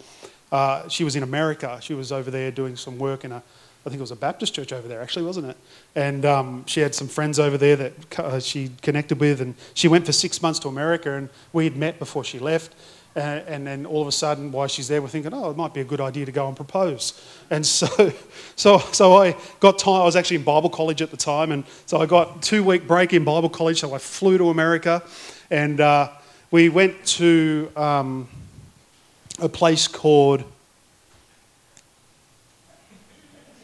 uh, 0.50 0.88
she 0.88 1.04
was 1.04 1.14
in 1.14 1.22
America. 1.22 1.78
She 1.82 1.94
was 1.94 2.10
over 2.10 2.30
there 2.30 2.50
doing 2.50 2.76
some 2.76 2.98
work 2.98 3.24
in 3.24 3.32
a, 3.32 3.36
I 3.84 3.88
think 3.88 3.98
it 3.98 4.00
was 4.00 4.10
a 4.10 4.16
Baptist 4.16 4.54
church 4.54 4.72
over 4.72 4.88
there, 4.88 5.02
actually, 5.02 5.26
wasn't 5.26 5.48
it? 5.48 5.56
And 5.94 6.24
um, 6.24 6.64
she 6.66 6.80
had 6.80 6.94
some 6.94 7.08
friends 7.08 7.38
over 7.38 7.58
there 7.58 7.76
that 7.76 8.18
uh, 8.18 8.40
she 8.40 8.70
connected 8.80 9.20
with, 9.20 9.40
and 9.40 9.54
she 9.74 9.88
went 9.88 10.06
for 10.06 10.12
six 10.12 10.40
months 10.40 10.58
to 10.60 10.68
America, 10.68 11.12
and 11.12 11.28
we 11.52 11.64
had 11.64 11.76
met 11.76 11.98
before 11.98 12.24
she 12.24 12.38
left. 12.38 12.74
Uh, 13.14 13.18
and 13.18 13.66
then 13.66 13.84
all 13.84 14.00
of 14.00 14.08
a 14.08 14.12
sudden, 14.12 14.50
while 14.50 14.66
she's 14.66 14.88
there, 14.88 15.02
we're 15.02 15.08
thinking, 15.08 15.34
oh, 15.34 15.50
it 15.50 15.56
might 15.56 15.74
be 15.74 15.82
a 15.82 15.84
good 15.84 16.00
idea 16.00 16.24
to 16.24 16.32
go 16.32 16.48
and 16.48 16.56
propose. 16.56 17.20
And 17.50 17.66
so, 17.66 17.86
so, 18.56 18.78
so 18.78 19.16
I 19.16 19.36
got 19.60 19.78
time. 19.78 20.00
I 20.00 20.04
was 20.04 20.16
actually 20.16 20.36
in 20.36 20.44
Bible 20.44 20.70
college 20.70 21.02
at 21.02 21.10
the 21.10 21.16
time, 21.18 21.52
and 21.52 21.64
so 21.84 22.00
I 22.00 22.06
got 22.06 22.40
two 22.40 22.64
week 22.64 22.86
break 22.86 23.12
in 23.12 23.24
Bible 23.24 23.50
college. 23.50 23.80
So 23.80 23.92
I 23.94 23.98
flew 23.98 24.38
to 24.38 24.48
America, 24.48 25.02
and 25.50 25.80
uh, 25.80 26.08
we 26.52 26.68
went 26.68 27.04
to 27.06 27.72
um, 27.74 28.28
a 29.40 29.48
place 29.48 29.88
called. 29.88 30.44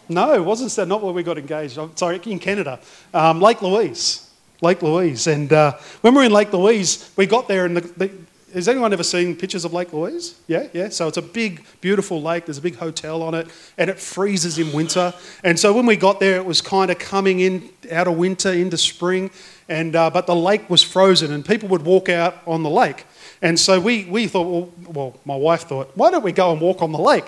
No, 0.08 0.42
wasn't 0.42 0.72
that. 0.72 0.88
Not 0.88 1.02
where 1.02 1.12
we 1.12 1.22
got 1.22 1.36
engaged. 1.36 1.78
I'm 1.78 1.94
sorry, 1.96 2.18
in 2.24 2.38
Canada, 2.38 2.80
um, 3.14 3.40
Lake 3.40 3.62
Louise. 3.62 4.24
Lake 4.60 4.82
Louise, 4.82 5.28
and 5.28 5.52
uh, 5.52 5.76
when 6.00 6.14
we 6.14 6.18
were 6.18 6.24
in 6.24 6.32
Lake 6.32 6.52
Louise, 6.52 7.12
we 7.14 7.26
got 7.26 7.46
there, 7.46 7.64
and 7.64 7.76
the, 7.76 7.80
the 7.80 8.10
has 8.52 8.68
anyone 8.68 8.92
ever 8.92 9.02
seen 9.02 9.36
pictures 9.36 9.64
of 9.64 9.72
Lake 9.72 9.92
Louise? 9.92 10.38
Yeah, 10.46 10.68
yeah. 10.72 10.88
So 10.88 11.08
it's 11.08 11.16
a 11.16 11.22
big, 11.22 11.64
beautiful 11.80 12.22
lake. 12.22 12.46
There's 12.46 12.58
a 12.58 12.62
big 12.62 12.76
hotel 12.76 13.22
on 13.22 13.34
it, 13.34 13.48
and 13.76 13.90
it 13.90 13.98
freezes 13.98 14.58
in 14.58 14.72
winter. 14.72 15.12
And 15.44 15.58
so 15.58 15.72
when 15.72 15.86
we 15.86 15.96
got 15.96 16.20
there, 16.20 16.36
it 16.36 16.44
was 16.44 16.60
kind 16.60 16.90
of 16.90 16.98
coming 16.98 17.40
in 17.40 17.68
out 17.92 18.08
of 18.08 18.16
winter 18.16 18.52
into 18.52 18.78
spring, 18.78 19.30
and 19.68 19.94
uh, 19.94 20.10
but 20.10 20.26
the 20.26 20.36
lake 20.36 20.68
was 20.70 20.82
frozen, 20.82 21.32
and 21.32 21.44
people 21.44 21.68
would 21.68 21.82
walk 21.82 22.08
out 22.08 22.36
on 22.46 22.62
the 22.62 22.70
lake. 22.70 23.04
And 23.42 23.58
so 23.58 23.78
we, 23.78 24.04
we 24.06 24.26
thought, 24.26 24.46
well, 24.46 24.72
well, 24.86 25.20
my 25.24 25.36
wife 25.36 25.62
thought, 25.62 25.90
why 25.94 26.10
don't 26.10 26.24
we 26.24 26.32
go 26.32 26.50
and 26.52 26.60
walk 26.60 26.82
on 26.82 26.92
the 26.92 26.98
lake? 26.98 27.26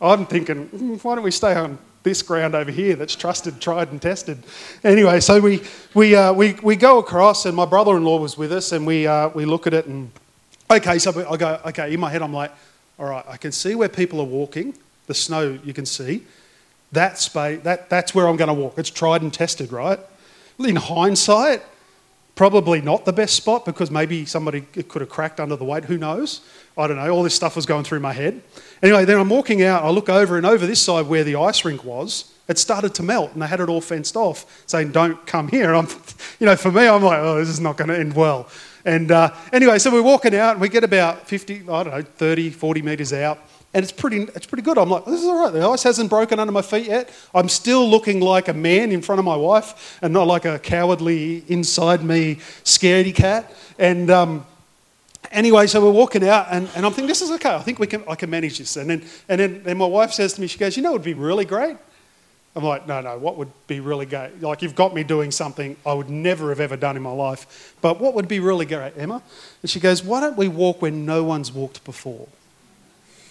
I'm 0.00 0.26
thinking, 0.26 0.66
hmm, 0.66 0.94
why 0.96 1.16
don't 1.16 1.24
we 1.24 1.32
stay 1.32 1.54
on 1.54 1.78
this 2.04 2.22
ground 2.22 2.54
over 2.54 2.70
here 2.70 2.94
that's 2.94 3.16
trusted, 3.16 3.60
tried, 3.60 3.90
and 3.90 4.00
tested. 4.00 4.38
Anyway, 4.84 5.18
so 5.20 5.40
we, 5.40 5.62
we, 5.94 6.14
uh, 6.14 6.32
we, 6.32 6.54
we 6.62 6.76
go 6.76 6.98
across, 6.98 7.44
and 7.44 7.56
my 7.56 7.64
brother 7.64 7.96
in 7.96 8.04
law 8.04 8.18
was 8.18 8.38
with 8.38 8.52
us, 8.52 8.72
and 8.72 8.86
we, 8.86 9.06
uh, 9.06 9.28
we 9.30 9.44
look 9.44 9.66
at 9.66 9.74
it 9.74 9.86
and 9.86 10.10
Okay, 10.70 10.98
so 10.98 11.10
I 11.30 11.36
go, 11.38 11.60
okay, 11.66 11.94
in 11.94 12.00
my 12.00 12.10
head, 12.10 12.20
I'm 12.20 12.32
like, 12.32 12.52
all 12.98 13.06
right, 13.06 13.24
I 13.26 13.38
can 13.38 13.52
see 13.52 13.74
where 13.74 13.88
people 13.88 14.20
are 14.20 14.26
walking, 14.26 14.74
the 15.06 15.14
snow 15.14 15.58
you 15.64 15.72
can 15.72 15.86
see. 15.86 16.24
That 16.92 17.18
space, 17.18 17.62
that, 17.62 17.88
that's 17.88 18.14
where 18.14 18.28
I'm 18.28 18.36
going 18.36 18.48
to 18.48 18.54
walk. 18.54 18.78
It's 18.78 18.90
tried 18.90 19.22
and 19.22 19.32
tested, 19.32 19.72
right? 19.72 19.98
In 20.58 20.76
hindsight, 20.76 21.62
probably 22.34 22.82
not 22.82 23.04
the 23.04 23.12
best 23.12 23.34
spot 23.34 23.64
because 23.64 23.90
maybe 23.90 24.26
somebody 24.26 24.60
could 24.60 25.00
have 25.00 25.08
cracked 25.08 25.40
under 25.40 25.56
the 25.56 25.64
weight. 25.64 25.86
Who 25.86 25.96
knows? 25.96 26.42
I 26.76 26.86
don't 26.86 26.96
know. 26.96 27.10
All 27.10 27.22
this 27.22 27.34
stuff 27.34 27.56
was 27.56 27.64
going 27.64 27.84
through 27.84 28.00
my 28.00 28.12
head. 28.12 28.42
Anyway, 28.82 29.04
then 29.04 29.18
I'm 29.18 29.28
walking 29.28 29.62
out. 29.62 29.84
I 29.84 29.90
look 29.90 30.08
over 30.08 30.36
and 30.36 30.44
over 30.44 30.66
this 30.66 30.80
side 30.80 31.06
where 31.06 31.24
the 31.24 31.36
ice 31.36 31.64
rink 31.64 31.82
was. 31.82 32.32
It 32.46 32.58
started 32.58 32.94
to 32.94 33.02
melt 33.02 33.32
and 33.32 33.42
they 33.42 33.46
had 33.46 33.60
it 33.60 33.68
all 33.68 33.80
fenced 33.80 34.16
off, 34.16 34.64
saying, 34.66 34.92
"Don't 34.92 35.26
come 35.26 35.48
here." 35.48 35.74
I'm, 35.74 35.88
you 36.40 36.46
know, 36.46 36.56
for 36.56 36.72
me, 36.72 36.86
I'm 36.86 37.02
like, 37.02 37.18
"Oh, 37.18 37.36
this 37.38 37.48
is 37.48 37.60
not 37.60 37.76
going 37.76 37.88
to 37.88 37.98
end 37.98 38.14
well." 38.14 38.48
And 38.88 39.10
uh, 39.10 39.34
anyway, 39.52 39.78
so 39.78 39.90
we're 39.90 40.00
walking 40.00 40.34
out 40.34 40.52
and 40.52 40.62
we 40.62 40.70
get 40.70 40.82
about 40.82 41.28
50, 41.28 41.68
I 41.68 41.82
don't 41.82 41.88
know, 41.88 42.00
30, 42.00 42.48
40 42.48 42.80
metres 42.80 43.12
out. 43.12 43.38
And 43.74 43.82
it's 43.82 43.92
pretty, 43.92 44.22
it's 44.34 44.46
pretty 44.46 44.62
good. 44.62 44.78
I'm 44.78 44.88
like, 44.88 45.04
this 45.04 45.20
is 45.20 45.26
all 45.26 45.44
right. 45.44 45.52
The 45.52 45.60
ice 45.60 45.82
hasn't 45.82 46.08
broken 46.08 46.40
under 46.40 46.52
my 46.52 46.62
feet 46.62 46.86
yet. 46.86 47.10
I'm 47.34 47.50
still 47.50 47.86
looking 47.86 48.20
like 48.20 48.48
a 48.48 48.54
man 48.54 48.90
in 48.90 49.02
front 49.02 49.18
of 49.18 49.26
my 49.26 49.36
wife 49.36 49.98
and 50.00 50.10
not 50.14 50.26
like 50.26 50.46
a 50.46 50.58
cowardly, 50.58 51.44
inside 51.48 52.02
me, 52.02 52.36
scaredy 52.64 53.14
cat. 53.14 53.52
And 53.78 54.10
um, 54.10 54.46
anyway, 55.30 55.66
so 55.66 55.84
we're 55.84 55.90
walking 55.90 56.26
out 56.26 56.46
and, 56.50 56.66
and 56.74 56.86
I'm 56.86 56.92
thinking, 56.92 57.08
this 57.08 57.20
is 57.20 57.30
okay. 57.32 57.54
I 57.54 57.60
think 57.60 57.78
we 57.78 57.86
can, 57.86 58.02
I 58.08 58.14
can 58.14 58.30
manage 58.30 58.56
this. 58.56 58.74
And 58.78 58.88
then, 58.88 59.04
and 59.28 59.38
then 59.38 59.62
and 59.66 59.78
my 59.78 59.84
wife 59.84 60.12
says 60.12 60.32
to 60.32 60.40
me, 60.40 60.46
she 60.46 60.58
goes, 60.58 60.78
you 60.78 60.82
know, 60.82 60.92
it 60.92 60.94
would 60.94 61.02
be 61.02 61.12
really 61.12 61.44
great 61.44 61.76
I'm 62.56 62.64
like, 62.64 62.88
no, 62.88 63.00
no, 63.00 63.18
what 63.18 63.36
would 63.36 63.52
be 63.66 63.78
really 63.80 64.06
great? 64.06 64.40
Like, 64.40 64.62
you've 64.62 64.74
got 64.74 64.94
me 64.94 65.04
doing 65.04 65.30
something 65.30 65.76
I 65.86 65.92
would 65.92 66.10
never 66.10 66.48
have 66.48 66.60
ever 66.60 66.76
done 66.76 66.96
in 66.96 67.02
my 67.02 67.12
life. 67.12 67.76
But 67.80 68.00
what 68.00 68.14
would 68.14 68.26
be 68.26 68.40
really 68.40 68.66
great, 68.66 68.94
Emma? 68.96 69.22
And 69.62 69.70
she 69.70 69.78
goes, 69.78 70.02
why 70.02 70.20
don't 70.20 70.36
we 70.36 70.48
walk 70.48 70.82
where 70.82 70.90
no 70.90 71.22
one's 71.22 71.52
walked 71.52 71.84
before? 71.84 72.26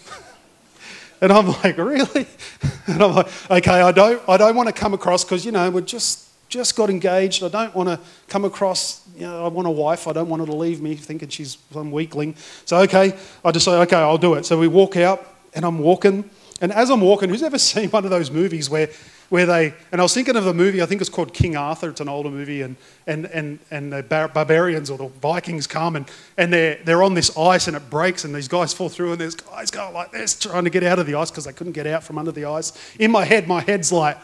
and 1.20 1.32
I'm 1.32 1.48
like, 1.48 1.76
really? 1.76 2.26
and 2.86 3.02
I'm 3.02 3.14
like, 3.16 3.50
okay, 3.50 3.82
I 3.82 3.92
don't, 3.92 4.22
I 4.28 4.36
don't 4.36 4.56
want 4.56 4.68
to 4.68 4.72
come 4.72 4.94
across, 4.94 5.24
because, 5.24 5.44
you 5.44 5.52
know, 5.52 5.68
we're 5.70 5.82
just, 5.82 6.28
just 6.48 6.76
got 6.76 6.88
engaged. 6.88 7.42
I 7.42 7.48
don't 7.48 7.74
want 7.74 7.88
to 7.88 8.00
come 8.28 8.44
across, 8.44 9.06
you 9.14 9.26
know, 9.26 9.44
I 9.44 9.48
want 9.48 9.68
a 9.68 9.70
wife. 9.70 10.08
I 10.08 10.12
don't 10.14 10.28
want 10.28 10.40
her 10.40 10.46
to 10.46 10.56
leave 10.56 10.80
me 10.80 10.94
thinking 10.94 11.28
she's 11.28 11.58
some 11.72 11.90
weakling. 11.90 12.34
So, 12.64 12.78
okay, 12.78 13.14
I 13.44 13.50
just 13.50 13.66
say, 13.66 13.72
okay, 13.72 13.96
I'll 13.96 14.16
do 14.16 14.34
it. 14.34 14.46
So 14.46 14.58
we 14.58 14.68
walk 14.68 14.96
out, 14.96 15.26
and 15.54 15.64
I'm 15.64 15.78
walking. 15.80 16.30
And 16.60 16.72
as 16.72 16.90
I'm 16.90 17.00
walking, 17.00 17.28
who's 17.28 17.42
ever 17.42 17.58
seen 17.58 17.90
one 17.90 18.04
of 18.04 18.10
those 18.10 18.30
movies 18.30 18.68
where 18.68 18.88
where 19.28 19.44
they, 19.44 19.74
and 19.92 20.00
I 20.00 20.04
was 20.04 20.14
thinking 20.14 20.36
of 20.36 20.44
the 20.44 20.54
movie, 20.54 20.80
I 20.80 20.86
think 20.86 21.00
it's 21.00 21.10
called 21.10 21.34
King 21.34 21.56
Arthur, 21.56 21.90
it's 21.90 22.00
an 22.00 22.08
older 22.08 22.30
movie, 22.30 22.62
and, 22.62 22.76
and, 23.06 23.26
and, 23.26 23.58
and 23.70 23.92
the 23.92 24.02
bar- 24.02 24.28
barbarians 24.28 24.88
or 24.90 24.96
the 24.96 25.08
Vikings 25.08 25.66
come 25.66 25.96
and, 25.96 26.10
and 26.38 26.52
they're, 26.52 26.78
they're 26.84 27.02
on 27.02 27.14
this 27.14 27.36
ice 27.36 27.68
and 27.68 27.76
it 27.76 27.90
breaks 27.90 28.24
and 28.24 28.34
these 28.34 28.48
guys 28.48 28.72
fall 28.72 28.88
through 28.88 29.12
and 29.12 29.20
there's 29.20 29.34
guys 29.34 29.70
going 29.70 29.92
like 29.92 30.12
this 30.12 30.38
trying 30.38 30.64
to 30.64 30.70
get 30.70 30.82
out 30.82 30.98
of 30.98 31.06
the 31.06 31.14
ice 31.14 31.30
because 31.30 31.44
they 31.44 31.52
couldn't 31.52 31.74
get 31.74 31.86
out 31.86 32.02
from 32.02 32.16
under 32.16 32.32
the 32.32 32.46
ice. 32.46 32.72
In 32.98 33.10
my 33.10 33.24
head, 33.24 33.46
my 33.46 33.60
head's 33.60 33.92
like, 33.92 34.16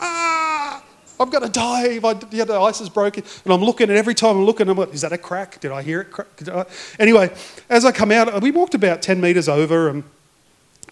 ah, 0.00 0.82
I'm 1.18 1.30
going 1.30 1.42
to 1.42 1.50
die 1.50 1.88
if 1.88 2.04
I, 2.04 2.14
yeah, 2.30 2.44
the 2.44 2.58
ice 2.60 2.80
is 2.80 2.88
broken. 2.88 3.24
And 3.44 3.52
I'm 3.52 3.62
looking, 3.62 3.88
and 3.88 3.98
every 3.98 4.14
time 4.14 4.36
I'm 4.36 4.44
looking, 4.44 4.68
I'm 4.68 4.76
like, 4.76 4.94
is 4.94 5.00
that 5.00 5.12
a 5.12 5.18
crack? 5.18 5.60
Did 5.60 5.72
I 5.72 5.82
hear 5.82 6.02
it? 6.02 6.68
Anyway, 6.98 7.32
as 7.68 7.84
I 7.84 7.92
come 7.92 8.12
out, 8.12 8.40
we 8.40 8.50
walked 8.50 8.74
about 8.74 9.02
10 9.02 9.20
metres 9.20 9.48
over. 9.48 9.88
And 9.88 10.04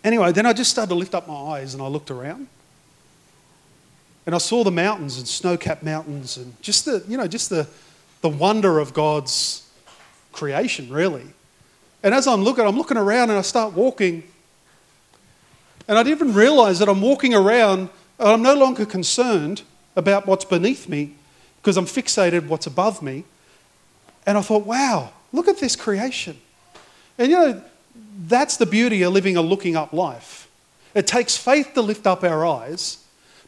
anyway, 0.05 0.33
then 0.33 0.47
I 0.47 0.53
just 0.53 0.71
started 0.71 0.91
to 0.91 0.95
lift 0.95 1.15
up 1.15 1.27
my 1.29 1.35
eyes 1.35 1.75
and 1.75 1.83
I 1.83 1.87
looked 1.87 2.11
around. 2.11 2.47
And 4.27 4.35
I 4.35 4.39
saw 4.39 4.63
the 4.65 4.71
mountains 4.71 5.19
and 5.19 5.27
snow 5.27 5.57
capped 5.57 5.83
mountains 5.83 6.37
and 6.37 6.61
just 6.63 6.85
the, 6.85 7.03
you 7.09 7.17
know, 7.17 7.27
just 7.27 7.51
the, 7.51 7.67
the 8.21 8.29
wonder 8.29 8.79
of 8.79 8.93
God's 8.93 9.69
creation, 10.33 10.91
really. 10.91 11.27
And 12.03 12.15
as 12.15 12.27
I'm 12.27 12.43
looking, 12.43 12.67
I'm 12.67 12.77
looking 12.77 12.97
around 12.97 13.31
and 13.31 13.39
I 13.39 13.43
start 13.43 13.73
walking. 13.75 14.23
And 15.89 15.99
I 15.99 16.03
didn't 16.03 16.17
even 16.17 16.35
realize 16.35 16.79
that 16.79 16.89
I'm 16.89 17.01
walking 17.01 17.35
around 17.35 17.89
and 18.19 18.29
I'm 18.29 18.43
no 18.43 18.55
longer 18.55 18.87
concerned 18.87 19.63
about 19.97 20.27
what's 20.27 20.45
beneath 20.45 20.89
me 20.89 21.15
because 21.57 21.77
I'm 21.77 21.87
fixated 21.87 22.47
what's 22.47 22.67
above 22.67 23.03
me. 23.03 23.25
And 24.27 24.39
I 24.39 24.43
thought, 24.43 24.67
wow, 24.67 25.13
look 25.33 25.49
at 25.49 25.59
this 25.59 25.77
creation. 25.77 26.39
And 27.19 27.31
you 27.31 27.37
know, 27.37 27.63
that's 28.27 28.57
the 28.57 28.67
beauty 28.67 29.03
of 29.03 29.13
living 29.13 29.37
a 29.37 29.43
looking 29.43 29.77
up 29.77 29.93
life. 29.93 30.49
It 30.95 31.07
takes 31.07 31.37
faith 31.37 31.75
to 31.75 31.83
lift 31.83 32.07
up 32.07 32.25
our 32.25 32.45
eyes 32.45 32.99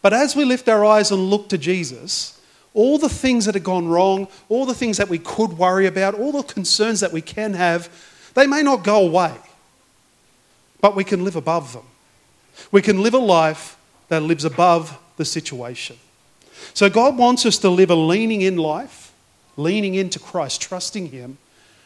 but 0.03 0.12
as 0.12 0.35
we 0.35 0.45
lift 0.45 0.69
our 0.69 0.85
eyes 0.85 1.12
and 1.12 1.31
look 1.31 1.49
to 1.51 1.59
Jesus, 1.59 2.41
all 2.75 2.99
the 2.99 3.09
things 3.09 3.47
that 3.47 3.55
have 3.55 3.65
gone 3.65 3.87
wrong, 3.87 4.27
all 4.49 4.67
the 4.67 4.75
things 4.75 4.97
that 4.97 5.09
we 5.09 5.19
could 5.19 5.57
worry 5.57 5.87
about, 5.87 6.15
all 6.15 6.33
the 6.33 6.43
concerns 6.43 7.01
that 7.01 7.12
we 7.12 7.23
can 7.23 7.55
have, 7.55 7.88
they 8.35 8.47
may 8.47 8.62
not 8.62 8.83
go 8.83 9.07
away, 9.07 9.35
but 10.81 10.97
we 10.97 11.05
can 11.05 11.25
live 11.25 11.37
above 11.37 11.73
them. 11.73 11.85
We 12.73 12.83
can 12.83 13.03
live 13.03 13.15
a 13.15 13.19
life 13.19 13.79
that 14.09 14.23
lives 14.23 14.45
above 14.45 14.99
the 15.17 15.25
situation. 15.25 15.97
So 16.75 16.91
God 16.91 17.17
wants 17.17 17.47
us 17.47 17.59
to 17.59 17.71
live 17.71 17.91
a 17.91 17.95
leaning 17.95 18.41
in 18.41 18.57
life, 18.57 19.12
leaning 19.57 19.95
into 19.95 20.19
Christ, 20.19 20.61
trusting 20.61 21.11
Him, 21.11 21.38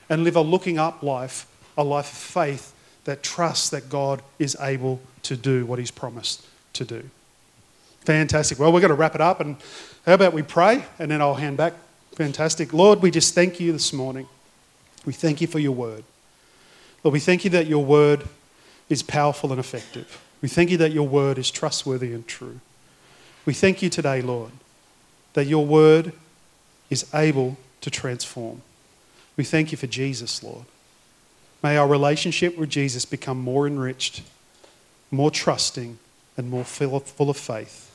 and 0.09 0.25
live 0.25 0.37
a 0.37 0.41
looking 0.41 0.79
up 0.79 1.03
life, 1.03 1.47
a 1.77 1.85
life 1.85 2.11
of 2.11 2.19
faith 2.19 2.73
that 3.05 3.23
trusts 3.23 3.71
that 3.71 3.89
God 3.89 4.23
is 4.39 4.57
able 4.61 5.01
to 5.23 5.37
do 5.37 5.65
what 5.67 5.79
He's 5.79 5.91
promised 5.91 6.47
to 6.75 6.85
do. 6.85 7.09
Fantastic. 8.01 8.59
Well, 8.59 8.73
we're 8.73 8.81
going 8.81 8.91
to 8.91 8.95
wrap 8.95 9.15
it 9.15 9.21
up, 9.21 9.41
and 9.41 9.57
how 10.05 10.15
about 10.15 10.33
we 10.33 10.43
pray, 10.43 10.85
and 10.99 11.11
then 11.11 11.21
I'll 11.21 11.35
hand 11.35 11.57
back. 11.57 11.75
Fantastic. 12.13 12.73
Lord, 12.73 13.03
we 13.03 13.11
just 13.11 13.35
thank 13.35 13.59
you 13.61 13.73
this 13.73 13.93
morning. 13.93 14.29
We 15.05 15.13
thank 15.13 15.41
you 15.41 15.47
for 15.47 15.59
your 15.59 15.73
word. 15.73 16.05
Lord, 17.03 17.13
we 17.13 17.21
thank 17.21 17.45
you 17.45 17.51
that 17.51 17.67
your 17.67 17.85
word 17.85 18.25
is 18.89 19.03
powerful 19.03 19.51
and 19.51 19.61
effective. 19.61 20.23
We 20.43 20.49
thank 20.49 20.71
you 20.71 20.77
that 20.79 20.93
your 20.93 21.07
word 21.07 21.39
is 21.39 21.51
trustworthy 21.51 22.13
and 22.13 22.27
true. 22.27 22.61
We 23.45 23.55
thank 23.55 23.83
you 23.83 23.91
today, 23.91 24.23
Lord, 24.23 24.53
that 25.35 25.47
your 25.47 25.65
word 25.65 26.13
is 26.91 27.07
able 27.15 27.57
to 27.81 27.91
transform. 27.91 28.63
We 29.37 29.45
thank 29.45 29.73
you 29.73 29.79
for 29.79 29.87
Jesus, 29.87 30.43
Lord. 30.43 30.65
May 31.63 31.77
our 31.77 31.89
relationship 31.89 32.57
with 32.57 32.71
Jesus 32.71 33.05
become 33.05 33.39
more 33.41 33.67
enriched, 33.67 34.23
more 35.11 35.31
trusting, 35.31 35.99
and 36.37 36.51
more 36.51 36.65
full 36.65 37.31
of 37.31 37.37
faith 37.37 37.91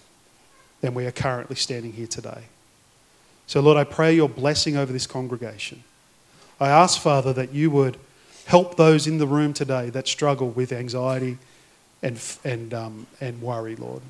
than 0.81 0.93
we 0.93 1.05
are 1.05 1.11
currently 1.11 1.55
standing 1.55 1.93
here 1.93 2.07
today. 2.07 2.43
So, 3.47 3.59
Lord, 3.61 3.77
I 3.77 3.83
pray 3.83 4.13
your 4.13 4.29
blessing 4.29 4.77
over 4.77 4.91
this 4.91 5.05
congregation. 5.05 5.83
I 6.59 6.69
ask, 6.69 6.99
Father, 6.99 7.33
that 7.33 7.53
you 7.53 7.69
would 7.71 7.97
help 8.45 8.77
those 8.77 9.07
in 9.07 9.17
the 9.17 9.27
room 9.27 9.53
today 9.53 9.89
that 9.89 10.07
struggle 10.07 10.49
with 10.49 10.71
anxiety 10.71 11.37
and, 12.01 12.19
and, 12.43 12.73
um, 12.73 13.07
and 13.19 13.41
worry, 13.41 13.75
Lord. 13.75 14.01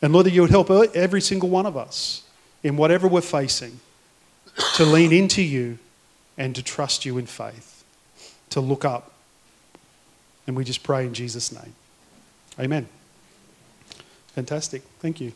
And 0.00 0.12
Lord, 0.12 0.26
that 0.26 0.32
you 0.32 0.42
would 0.42 0.50
help 0.50 0.70
every 0.70 1.20
single 1.20 1.48
one 1.48 1.66
of 1.66 1.76
us 1.76 2.22
in 2.62 2.76
whatever 2.76 3.08
we're 3.08 3.20
facing 3.20 3.80
to 4.74 4.84
lean 4.84 5.12
into 5.12 5.42
you 5.42 5.78
and 6.36 6.54
to 6.54 6.62
trust 6.62 7.04
you 7.04 7.18
in 7.18 7.26
faith, 7.26 7.77
to 8.50 8.60
look 8.60 8.84
up. 8.84 9.12
And 10.46 10.56
we 10.56 10.64
just 10.64 10.82
pray 10.82 11.06
in 11.06 11.14
Jesus' 11.14 11.52
name. 11.52 11.74
Amen. 12.58 12.88
Fantastic. 14.34 14.82
Thank 15.00 15.20
you. 15.20 15.32